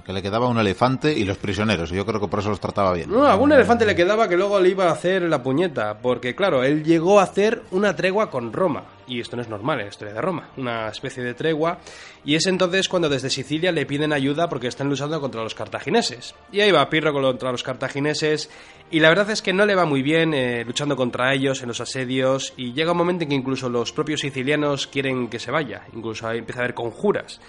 Que 0.04 0.12
le 0.12 0.22
quedaba 0.22 0.46
un 0.46 0.58
elefante 0.58 1.12
y 1.12 1.24
los 1.24 1.38
prisioneros. 1.38 1.90
Yo 1.90 2.06
creo 2.06 2.20
que 2.20 2.28
por 2.28 2.38
eso 2.38 2.50
los 2.50 2.60
trataba 2.60 2.92
bien. 2.92 3.10
No, 3.10 3.26
algún 3.26 3.50
elefante 3.50 3.84
le 3.84 3.96
quedaba 3.96 4.28
que 4.28 4.36
luego 4.36 4.60
le 4.60 4.68
iba 4.68 4.88
a 4.88 4.92
hacer 4.92 5.22
la 5.22 5.42
puñeta, 5.42 5.98
porque 5.98 6.36
claro, 6.36 6.62
él 6.62 6.84
llegó 6.84 7.18
a 7.18 7.24
hacer 7.24 7.62
una 7.72 7.96
tregua 7.96 8.30
con 8.30 8.52
Roma, 8.52 8.84
y 9.08 9.20
esto 9.20 9.34
no 9.34 9.42
es 9.42 9.48
normal 9.48 9.80
en 9.80 9.86
la 9.86 9.90
historia 9.90 10.14
de 10.14 10.20
Roma, 10.20 10.50
una 10.56 10.86
especie 10.86 11.24
de 11.24 11.34
tregua, 11.34 11.78
y 12.24 12.36
es 12.36 12.46
entonces 12.46 12.88
cuando 12.88 13.08
desde 13.08 13.28
Sicilia 13.28 13.72
le 13.72 13.84
piden 13.84 14.12
ayuda 14.12 14.48
porque 14.48 14.68
están 14.68 14.88
luchando 14.88 15.20
contra 15.20 15.42
los 15.42 15.56
cartagineses. 15.56 16.36
Y 16.52 16.60
ahí 16.60 16.70
va 16.70 16.88
Pirro 16.88 17.12
contra 17.12 17.50
los 17.50 17.64
cartagineses, 17.64 18.50
y 18.88 19.00
la 19.00 19.08
verdad 19.08 19.30
es 19.30 19.42
que 19.42 19.52
no 19.52 19.66
le 19.66 19.74
va 19.74 19.84
muy 19.84 20.02
bien 20.02 20.32
eh, 20.32 20.62
luchando 20.64 20.94
contra 20.94 21.34
ellos 21.34 21.60
en 21.60 21.68
los 21.68 21.80
asedios, 21.80 22.54
y 22.56 22.72
llega 22.72 22.92
un 22.92 22.98
momento 22.98 23.24
en 23.24 23.30
que 23.30 23.34
incluso 23.34 23.68
los 23.68 23.92
propios 23.92 24.20
sicilianos 24.20 24.86
quieren 24.86 25.26
que 25.26 25.40
se 25.40 25.50
vaya, 25.50 25.82
incluso 25.92 26.28
ahí 26.28 26.38
empieza 26.38 26.60
a 26.60 26.64
haber 26.64 26.74
conjuras. 26.74 27.40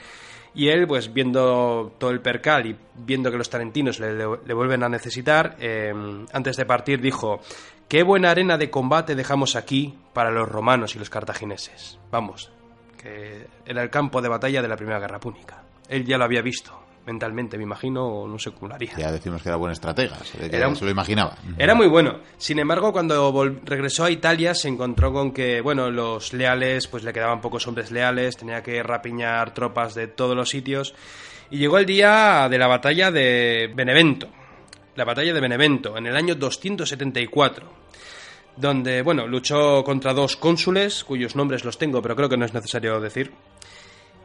Y 0.55 0.69
él, 0.69 0.87
pues 0.87 1.11
viendo 1.13 1.93
todo 1.97 2.11
el 2.11 2.21
percal 2.21 2.67
y 2.67 2.77
viendo 2.95 3.31
que 3.31 3.37
los 3.37 3.49
tarentinos 3.49 3.99
le, 3.99 4.53
vuelven 4.53 4.83
a 4.83 4.89
necesitar, 4.89 5.55
eh, 5.59 5.91
antes 6.31 6.57
de 6.57 6.65
partir 6.65 7.01
dijo, 7.01 7.41
qué 7.87 8.03
buena 8.03 8.31
arena 8.31 8.57
de 8.57 8.69
combate 8.69 9.15
dejamos 9.15 9.55
aquí 9.55 9.97
para 10.13 10.29
los 10.29 10.47
romanos 10.47 10.95
y 10.95 10.99
los 10.99 11.09
cartagineses. 11.09 11.97
Vamos, 12.11 12.51
que 13.01 13.47
era 13.65 13.81
el 13.81 13.89
campo 13.89 14.21
de 14.21 14.29
batalla 14.29 14.61
de 14.61 14.67
la 14.67 14.77
Primera 14.77 14.99
Guerra 14.99 15.19
Púnica. 15.19 15.63
Él 15.89 16.05
ya 16.05 16.17
lo 16.17 16.25
había 16.25 16.41
visto, 16.41 16.79
mentalmente, 17.05 17.57
me 17.57 17.63
imagino, 17.63 18.05
o 18.05 18.27
no 18.27 18.39
sé 18.39 18.51
cómo 18.51 18.69
lo 18.69 18.75
haría. 18.75 18.93
Ya 18.97 19.11
decimos 19.11 19.41
que 19.41 19.49
era 19.49 19.55
buen 19.57 19.71
estratega, 19.71 20.17
Era 20.51 20.67
un- 20.67 20.75
se 20.75 20.85
lo 20.85 20.91
imaginaba. 20.91 21.35
Era 21.57 21.75
muy 21.75 21.87
bueno. 21.87 22.19
Sin 22.37 22.59
embargo, 22.59 22.91
cuando 22.93 23.31
regresó 23.63 24.05
a 24.05 24.11
Italia 24.11 24.53
se 24.55 24.67
encontró 24.69 25.11
con 25.11 25.31
que, 25.33 25.61
bueno, 25.61 25.91
los 25.91 26.33
leales, 26.33 26.87
pues 26.87 27.03
le 27.03 27.11
quedaban 27.13 27.41
pocos 27.41 27.67
hombres 27.67 27.91
leales, 27.91 28.37
tenía 28.37 28.63
que 28.63 28.81
rapiñar 28.83 29.53
tropas 29.53 29.95
de 29.95 30.07
todos 30.07 30.35
los 30.35 30.49
sitios. 30.49 30.93
Y 31.51 31.57
llegó 31.57 31.77
el 31.77 31.85
día 31.85 32.47
de 32.49 32.57
la 32.57 32.67
batalla 32.67 33.11
de 33.11 33.71
Benevento. 33.75 34.27
La 34.95 35.05
batalla 35.05 35.33
de 35.33 35.41
Benevento, 35.41 35.97
en 35.97 36.05
el 36.07 36.15
año 36.15 36.35
274. 36.35 37.67
Donde, 38.55 39.01
bueno, 39.01 39.25
luchó 39.25 39.83
contra 39.83 40.13
dos 40.13 40.35
cónsules, 40.35 41.03
cuyos 41.03 41.35
nombres 41.35 41.65
los 41.65 41.77
tengo, 41.79 42.01
pero 42.03 42.15
creo 42.15 42.29
que 42.29 42.37
no 42.37 42.45
es 42.45 42.53
necesario 42.53 42.99
decir. 42.99 43.31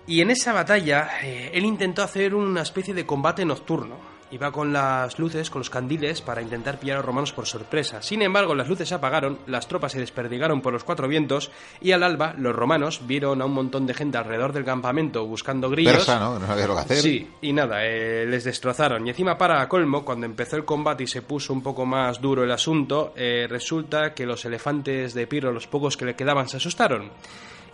Y 0.09 0.23
en 0.23 0.31
esa 0.31 0.55
batalla, 0.55 1.11
eh, 1.23 1.51
él 1.53 1.67
intentó 1.67 2.03
hacer 2.03 2.35
una 2.35 2.63
especie 2.63 2.95
de 2.95 3.05
combate 3.05 3.45
nocturno. 3.45 4.18
Iba 4.31 4.53
con 4.53 4.73
las 4.73 5.19
luces, 5.19 5.49
con 5.49 5.61
los 5.61 5.71
candiles, 5.71 6.21
para 6.21 6.43
intentar 6.43 6.79
pillar 6.79 6.97
a 6.97 6.99
los 6.99 7.07
romanos 7.07 7.33
por 7.33 7.47
sorpresa. 7.47 8.03
Sin 8.03 8.21
embargo, 8.21 8.55
las 8.55 8.69
luces 8.69 8.89
se 8.89 8.95
apagaron, 8.95 9.39
las 9.47 9.69
tropas 9.69 9.93
se 9.93 10.01
desperdigaron 10.01 10.61
por 10.61 10.73
los 10.73 10.85
cuatro 10.85 11.09
vientos, 11.09 11.51
y 11.81 11.93
al 11.93 12.03
alba, 12.03 12.35
los 12.37 12.55
romanos 12.55 13.07
vieron 13.07 13.41
a 13.41 13.47
un 13.47 13.53
montón 13.53 13.87
de 13.87 13.95
gente 13.95 14.19
alrededor 14.19 14.53
del 14.53 14.65
campamento 14.65 15.25
buscando 15.27 15.71
grillos. 15.71 15.95
Persa, 15.95 16.19
¿no? 16.19 16.39
No 16.39 16.47
lo 16.47 16.75
que 16.75 16.81
hacer. 16.81 16.99
Sí, 16.99 17.31
y 17.41 17.53
nada, 17.53 17.85
eh, 17.85 18.27
les 18.27 18.45
destrozaron. 18.45 19.07
Y 19.07 19.11
encima, 19.11 19.39
para 19.39 19.67
colmo, 19.69 20.05
cuando 20.05 20.27
empezó 20.27 20.57
el 20.57 20.65
combate 20.65 21.05
y 21.05 21.07
se 21.07 21.23
puso 21.23 21.53
un 21.53 21.63
poco 21.63 21.87
más 21.87 22.21
duro 22.21 22.45
el 22.45 22.51
asunto, 22.51 23.15
eh, 23.17 23.47
resulta 23.49 24.13
que 24.13 24.27
los 24.27 24.45
elefantes 24.45 25.15
de 25.15 25.27
Pirro, 25.27 25.53
los 25.53 25.67
pocos 25.67 25.97
que 25.97 26.05
le 26.05 26.15
quedaban, 26.17 26.49
se 26.49 26.59
asustaron. 26.59 27.11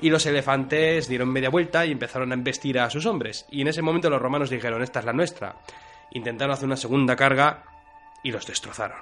Y 0.00 0.10
los 0.10 0.26
elefantes 0.26 1.08
dieron 1.08 1.32
media 1.32 1.50
vuelta 1.50 1.86
y 1.86 1.92
empezaron 1.92 2.30
a 2.30 2.34
embestir 2.34 2.78
a 2.78 2.90
sus 2.90 3.06
hombres. 3.06 3.46
Y 3.50 3.62
en 3.62 3.68
ese 3.68 3.82
momento 3.82 4.10
los 4.10 4.20
romanos 4.20 4.50
dijeron, 4.50 4.82
esta 4.82 5.00
es 5.00 5.04
la 5.06 5.12
nuestra. 5.12 5.56
Intentaron 6.10 6.52
hacer 6.52 6.66
una 6.66 6.76
segunda 6.76 7.16
carga 7.16 7.64
y 8.22 8.30
los 8.30 8.46
destrozaron. 8.46 8.98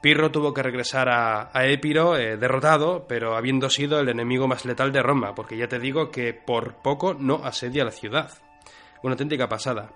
Pirro 0.00 0.32
tuvo 0.32 0.52
que 0.52 0.64
regresar 0.64 1.08
a, 1.08 1.50
a 1.52 1.66
Épiro 1.66 2.16
eh, 2.16 2.36
derrotado, 2.36 3.06
pero 3.06 3.36
habiendo 3.36 3.70
sido 3.70 4.00
el 4.00 4.08
enemigo 4.08 4.48
más 4.48 4.64
letal 4.64 4.90
de 4.90 5.02
Roma, 5.02 5.34
porque 5.34 5.56
ya 5.56 5.68
te 5.68 5.78
digo 5.78 6.10
que 6.10 6.34
por 6.34 6.74
poco 6.82 7.14
no 7.14 7.44
asedia 7.44 7.84
la 7.84 7.92
ciudad. 7.92 8.30
Una 9.02 9.12
auténtica 9.12 9.48
pasada. 9.48 9.92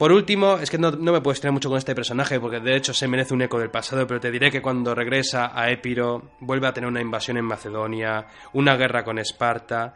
Por 0.00 0.12
último, 0.12 0.54
es 0.54 0.70
que 0.70 0.78
no, 0.78 0.92
no 0.92 1.12
me 1.12 1.20
puedo 1.20 1.34
estrenar 1.34 1.52
mucho 1.52 1.68
con 1.68 1.76
este 1.76 1.94
personaje, 1.94 2.40
porque 2.40 2.60
de 2.60 2.74
hecho 2.74 2.94
se 2.94 3.06
merece 3.06 3.34
un 3.34 3.42
eco 3.42 3.58
del 3.58 3.70
pasado, 3.70 4.06
pero 4.06 4.18
te 4.18 4.30
diré 4.30 4.50
que 4.50 4.62
cuando 4.62 4.94
regresa 4.94 5.50
a 5.54 5.70
Épiro, 5.70 6.30
vuelve 6.40 6.68
a 6.68 6.72
tener 6.72 6.88
una 6.88 7.02
invasión 7.02 7.36
en 7.36 7.44
Macedonia, 7.44 8.26
una 8.54 8.76
guerra 8.76 9.04
con 9.04 9.18
Esparta, 9.18 9.92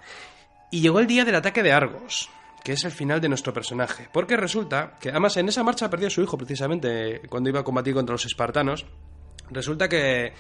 y 0.71 0.81
llegó 0.81 0.99
el 0.99 1.07
día 1.07 1.25
del 1.25 1.37
ataque 1.37 1.63
de 1.63 1.73
Argos, 1.73 2.29
que 2.65 2.73
es 2.73 2.83
el 2.85 2.91
final 2.91 3.21
de 3.21 3.29
nuestro 3.29 3.53
personaje. 3.53 4.09
Porque 4.13 4.37
resulta 4.37 4.95
que, 4.99 5.11
además, 5.11 5.37
en 5.37 5.49
esa 5.49 5.63
marcha 5.63 5.91
perdió 5.91 6.09
a 6.09 6.11
su 6.11 6.23
hijo 6.23 6.37
precisamente 6.39 7.21
cuando 7.29 7.51
iba 7.51 7.61
a 7.61 7.65
combatir 7.65 7.93
contra 7.95 8.15
los 8.15 8.25
espartanos. 8.25 8.87
Resulta 9.51 9.89
que 9.89 10.33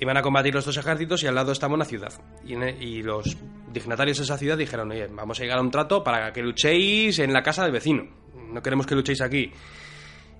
iban 0.00 0.16
a 0.16 0.22
combatir 0.22 0.54
los 0.54 0.64
dos 0.64 0.76
ejércitos 0.76 1.22
y 1.22 1.26
al 1.26 1.34
lado 1.34 1.52
estaba 1.52 1.74
una 1.74 1.84
ciudad. 1.84 2.12
Y, 2.46 2.54
en- 2.54 2.82
y 2.82 3.02
los 3.02 3.36
dignatarios 3.70 4.16
de 4.18 4.24
esa 4.24 4.38
ciudad 4.38 4.56
dijeron, 4.56 4.90
oye, 4.90 5.08
vamos 5.08 5.38
a 5.38 5.42
llegar 5.42 5.58
a 5.58 5.60
un 5.60 5.70
trato 5.70 6.02
para 6.02 6.32
que 6.32 6.42
luchéis 6.42 7.18
en 7.18 7.32
la 7.32 7.42
casa 7.42 7.62
del 7.64 7.72
vecino. 7.72 8.04
No 8.50 8.62
queremos 8.62 8.86
que 8.86 8.94
luchéis 8.94 9.20
aquí. 9.20 9.52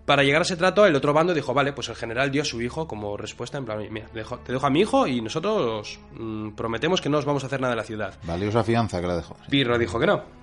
Para 0.07 0.23
llegar 0.23 0.41
a 0.41 0.45
ese 0.45 0.57
trato, 0.57 0.87
el 0.87 0.97
otro 0.97 1.13
bando 1.13 1.35
dijo, 1.35 1.53
vale, 1.53 1.75
pues 1.75 1.91
el 1.91 1.97
general 1.97 2.31
dio 2.31 2.41
a 2.41 2.45
su 2.47 2.63
hijo 2.63 2.89
como 2.89 3.19
respuesta, 3.19 3.59
en 3.59 3.67
plan, 3.67 3.87
mira, 3.91 4.07
te 4.07 4.21
dejo, 4.21 4.39
te 4.39 4.53
dejo 4.53 4.67
a 4.67 4.71
mi 4.71 4.81
hijo 4.81 5.07
y 5.07 5.21
nosotros 5.21 6.01
mm, 6.13 6.53
prometemos 6.53 7.03
que 7.03 7.11
no 7.11 7.19
os 7.19 7.27
vamos 7.27 7.45
a 7.45 7.49
hacer 7.49 7.61
nada 7.61 7.73
de 7.75 7.77
la 7.77 7.85
ciudad. 7.85 8.15
Valiosa 8.23 8.65
fianza 8.65 9.03
que 9.03 9.07
la 9.07 9.17
dejó. 9.17 9.37
Pirro 9.51 9.77
dijo 9.77 10.01
que 10.01 10.07
no. 10.07 10.38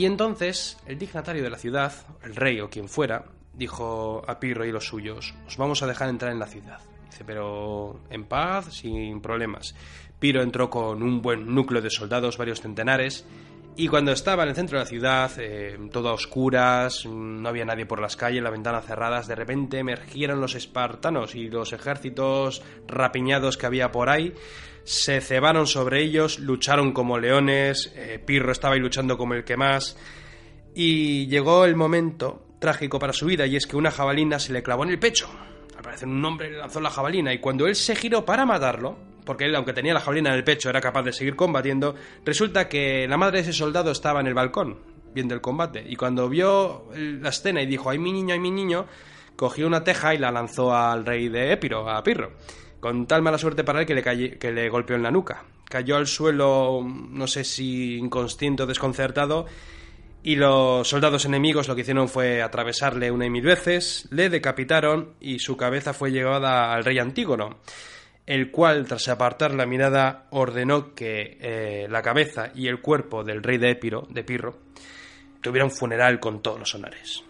Y 0.00 0.06
entonces 0.06 0.78
el 0.86 0.98
dignatario 0.98 1.42
de 1.42 1.50
la 1.50 1.58
ciudad, 1.58 1.92
el 2.24 2.34
rey 2.34 2.58
o 2.62 2.70
quien 2.70 2.88
fuera, 2.88 3.26
dijo 3.52 4.22
a 4.26 4.40
Pirro 4.40 4.64
y 4.64 4.72
los 4.72 4.86
suyos, 4.86 5.34
os 5.46 5.58
vamos 5.58 5.82
a 5.82 5.86
dejar 5.86 6.08
entrar 6.08 6.32
en 6.32 6.38
la 6.38 6.46
ciudad. 6.46 6.80
Dice, 7.10 7.22
pero 7.22 8.00
en 8.08 8.24
paz, 8.24 8.72
sin 8.72 9.20
problemas. 9.20 9.74
Piro 10.18 10.40
entró 10.40 10.70
con 10.70 11.02
un 11.02 11.20
buen 11.20 11.54
núcleo 11.54 11.82
de 11.82 11.90
soldados, 11.90 12.38
varios 12.38 12.62
centenares, 12.62 13.26
y 13.76 13.88
cuando 13.88 14.12
estaba 14.12 14.44
en 14.44 14.48
el 14.48 14.54
centro 14.54 14.78
de 14.78 14.84
la 14.84 14.88
ciudad, 14.88 15.30
eh, 15.36 15.78
todo 15.92 16.08
a 16.08 16.14
oscuras, 16.14 17.04
no 17.04 17.46
había 17.46 17.66
nadie 17.66 17.84
por 17.84 18.00
las 18.00 18.16
calles, 18.16 18.42
las 18.42 18.52
ventanas 18.52 18.86
cerradas, 18.86 19.28
de 19.28 19.34
repente 19.34 19.80
emergieron 19.80 20.40
los 20.40 20.54
espartanos 20.54 21.34
y 21.34 21.50
los 21.50 21.74
ejércitos 21.74 22.62
rapiñados 22.86 23.58
que 23.58 23.66
había 23.66 23.92
por 23.92 24.08
ahí, 24.08 24.32
se 24.84 25.20
cebaron 25.20 25.66
sobre 25.66 26.02
ellos, 26.02 26.38
lucharon 26.38 26.92
como 26.92 27.18
leones, 27.18 27.92
eh, 27.96 28.18
Pirro 28.24 28.52
estaba 28.52 28.74
ahí 28.74 28.80
luchando 28.80 29.16
como 29.16 29.34
el 29.34 29.44
que 29.44 29.56
más, 29.56 29.96
y 30.74 31.26
llegó 31.26 31.64
el 31.64 31.76
momento 31.76 32.46
trágico 32.60 32.98
para 32.98 33.12
su 33.12 33.26
vida, 33.26 33.46
y 33.46 33.56
es 33.56 33.66
que 33.66 33.76
una 33.76 33.90
jabalina 33.90 34.38
se 34.38 34.52
le 34.52 34.62
clavó 34.62 34.84
en 34.84 34.90
el 34.90 34.98
pecho. 34.98 35.28
Al 35.76 35.82
parecer 35.82 36.08
un 36.08 36.24
hombre 36.24 36.50
le 36.50 36.58
lanzó 36.58 36.80
la 36.80 36.90
jabalina, 36.90 37.32
y 37.32 37.38
cuando 37.38 37.66
él 37.66 37.74
se 37.74 37.96
giró 37.96 38.24
para 38.24 38.44
matarlo, 38.44 38.98
porque 39.24 39.44
él, 39.44 39.54
aunque 39.54 39.72
tenía 39.72 39.94
la 39.94 40.00
jabalina 40.00 40.30
en 40.30 40.36
el 40.36 40.44
pecho, 40.44 40.70
era 40.70 40.80
capaz 40.80 41.02
de 41.02 41.12
seguir 41.12 41.36
combatiendo, 41.36 41.94
resulta 42.24 42.68
que 42.68 43.06
la 43.08 43.16
madre 43.16 43.38
de 43.38 43.42
ese 43.42 43.52
soldado 43.52 43.90
estaba 43.90 44.20
en 44.20 44.26
el 44.26 44.34
balcón. 44.34 44.78
viendo 45.14 45.34
el 45.34 45.40
combate. 45.40 45.84
Y 45.86 45.96
cuando 45.96 46.28
vio 46.28 46.86
la 46.94 47.30
escena 47.30 47.62
y 47.62 47.66
dijo, 47.66 47.90
¡ay 47.90 47.98
mi 47.98 48.12
niño, 48.12 48.34
ay 48.34 48.40
mi 48.40 48.50
niño!, 48.50 48.86
cogió 49.36 49.66
una 49.66 49.82
teja 49.82 50.14
y 50.14 50.18
la 50.18 50.30
lanzó 50.30 50.74
al 50.74 51.04
rey 51.04 51.28
de 51.28 51.52
Épiro, 51.52 51.88
a 51.88 52.02
Pirro. 52.02 52.32
Con 52.80 53.06
tal 53.06 53.22
mala 53.22 53.38
suerte 53.38 53.62
para 53.62 53.80
él 53.80 53.86
que 53.86 53.94
le, 53.94 54.38
que 54.38 54.52
le 54.52 54.68
golpeó 54.68 54.96
en 54.96 55.02
la 55.02 55.10
nuca. 55.10 55.44
Cayó 55.68 55.96
al 55.96 56.06
suelo, 56.06 56.82
no 56.82 57.26
sé 57.26 57.44
si 57.44 57.96
inconsciente 57.96 58.62
o 58.62 58.66
desconcertado, 58.66 59.46
y 60.22 60.36
los 60.36 60.88
soldados 60.88 61.24
enemigos 61.24 61.68
lo 61.68 61.74
que 61.74 61.82
hicieron 61.82 62.08
fue 62.08 62.42
atravesarle 62.42 63.10
una 63.10 63.26
y 63.26 63.30
mil 63.30 63.44
veces, 63.44 64.06
le 64.10 64.28
decapitaron 64.28 65.14
y 65.20 65.38
su 65.38 65.56
cabeza 65.56 65.94
fue 65.94 66.10
llevada 66.10 66.72
al 66.72 66.84
rey 66.84 66.98
Antígono, 66.98 67.58
el 68.26 68.50
cual, 68.50 68.86
tras 68.86 69.08
apartar 69.08 69.54
la 69.54 69.66
mirada, 69.66 70.26
ordenó 70.30 70.94
que 70.94 71.38
eh, 71.40 71.86
la 71.88 72.02
cabeza 72.02 72.52
y 72.54 72.68
el 72.68 72.80
cuerpo 72.80 73.24
del 73.24 73.42
rey 73.42 73.58
de 73.58 73.70
Épiro, 73.70 74.06
de 74.10 74.22
Pirro, 74.22 74.58
tuviera 75.40 75.64
un 75.64 75.70
funeral 75.70 76.20
con 76.20 76.42
todos 76.42 76.58
los 76.58 76.74
honores. 76.74 77.24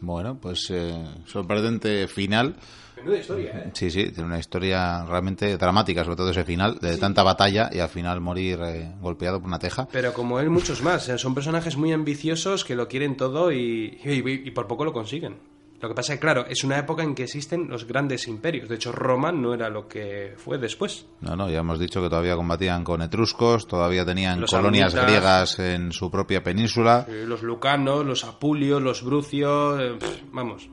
Bueno, 0.00 0.38
pues 0.38 0.70
eh, 0.70 1.02
sorprendente 1.24 2.06
final. 2.08 2.56
Menuda 2.96 3.18
historia, 3.18 3.50
¿eh? 3.58 3.70
Sí, 3.72 3.90
sí, 3.90 4.10
tiene 4.10 4.24
una 4.24 4.38
historia 4.38 5.04
realmente 5.04 5.56
dramática, 5.56 6.04
sobre 6.04 6.16
todo 6.16 6.30
ese 6.30 6.44
final, 6.44 6.78
de 6.80 6.96
tanta 6.96 7.22
batalla 7.22 7.68
y 7.72 7.80
al 7.80 7.88
final 7.88 8.20
morir 8.20 8.60
eh, 8.64 8.92
golpeado 9.00 9.40
por 9.40 9.48
una 9.48 9.58
teja. 9.58 9.88
Pero 9.90 10.12
como 10.12 10.38
él, 10.40 10.50
muchos 10.50 10.82
más. 10.82 11.04
Son 11.16 11.34
personajes 11.34 11.76
muy 11.76 11.92
ambiciosos 11.92 12.64
que 12.64 12.76
lo 12.76 12.88
quieren 12.88 13.16
todo 13.16 13.52
y, 13.52 13.98
y 14.04 14.50
por 14.52 14.66
poco 14.66 14.84
lo 14.84 14.92
consiguen. 14.92 15.36
Lo 15.84 15.88
que 15.90 15.94
pasa 15.96 16.14
es 16.14 16.18
que, 16.18 16.22
claro, 16.22 16.46
es 16.48 16.64
una 16.64 16.78
época 16.78 17.02
en 17.02 17.14
que 17.14 17.24
existen 17.24 17.68
los 17.68 17.86
grandes 17.86 18.26
imperios. 18.26 18.70
De 18.70 18.76
hecho, 18.76 18.90
Roma 18.90 19.32
no 19.32 19.52
era 19.52 19.68
lo 19.68 19.86
que 19.86 20.32
fue 20.38 20.56
después. 20.56 21.04
No, 21.20 21.36
no, 21.36 21.50
ya 21.50 21.58
hemos 21.58 21.78
dicho 21.78 22.00
que 22.00 22.08
todavía 22.08 22.36
combatían 22.36 22.84
con 22.84 23.02
etruscos, 23.02 23.66
todavía 23.66 24.02
tenían 24.02 24.46
colonias 24.46 24.94
griegas 24.94 25.58
en 25.58 25.92
su 25.92 26.10
propia 26.10 26.42
península. 26.42 27.06
los 27.26 27.42
lucanos, 27.42 28.06
los 28.06 28.24
apulios, 28.24 28.80
los 28.80 29.04
brucios. 29.04 29.78
Eh, 29.78 29.98
vamos, 30.32 30.70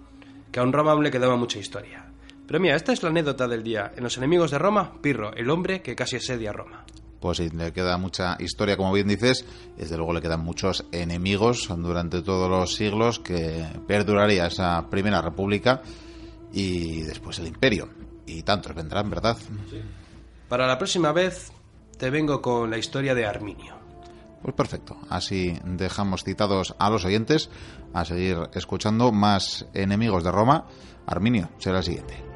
que 0.50 0.62
a 0.62 0.64
un 0.64 0.72
Roma 0.72 0.96
le 0.96 1.12
quedaba 1.12 1.36
mucha 1.36 1.60
historia. 1.60 2.01
Pero 2.52 2.60
mira, 2.60 2.76
esta 2.76 2.92
es 2.92 3.02
la 3.02 3.08
anécdota 3.08 3.48
del 3.48 3.64
día. 3.64 3.94
En 3.96 4.04
los 4.04 4.18
enemigos 4.18 4.52
de 4.52 4.60
Roma, 4.60 5.00
Pirro, 5.02 5.34
el 5.34 5.50
hombre 5.50 5.82
que 5.82 5.96
casi 5.96 6.18
asedia 6.18 6.52
Roma 6.52 6.84
pues 7.22 7.38
sí, 7.38 7.50
le 7.50 7.72
queda 7.72 7.98
mucha 7.98 8.36
historia, 8.40 8.76
como 8.76 8.92
bien 8.92 9.08
dices, 9.08 9.46
desde 9.78 9.96
luego 9.96 10.12
le 10.12 10.22
quedan 10.22 10.44
muchos 10.44 10.86
enemigos 10.92 11.70
durante 11.70 12.22
todos 12.22 12.50
los 12.50 12.76
siglos 12.76 13.20
que 13.20 13.66
perduraría 13.88 14.48
esa 14.48 14.90
primera 14.90 15.22
república 15.22 15.82
y 16.52 17.04
después 17.04 17.40
el 17.40 17.48
imperio. 17.48 17.88
Y 18.26 18.44
tantos 18.44 18.76
vendrán, 18.76 19.10
¿verdad? 19.10 19.38
Para 20.50 20.68
la 20.68 20.78
próxima 20.78 21.14
vez 21.14 21.54
te 21.98 22.10
vengo 22.10 22.42
con 22.42 22.70
la 22.70 22.78
historia 22.78 23.16
de 23.16 23.26
Arminio. 23.26 23.76
Pues 24.42 24.56
perfecto, 24.56 24.98
así 25.10 25.58
dejamos 25.64 26.26
citados 26.26 26.76
a 26.80 26.90
los 26.90 27.06
oyentes 27.06 27.50
a 27.94 28.04
seguir 28.04 28.50
escuchando 28.54 29.14
más 29.14 29.68
enemigos 29.74 30.26
de 30.26 30.32
Roma. 30.32 30.66
Arminio 31.06 31.50
será 31.60 31.78
el 31.78 31.84
siguiente. 31.86 32.31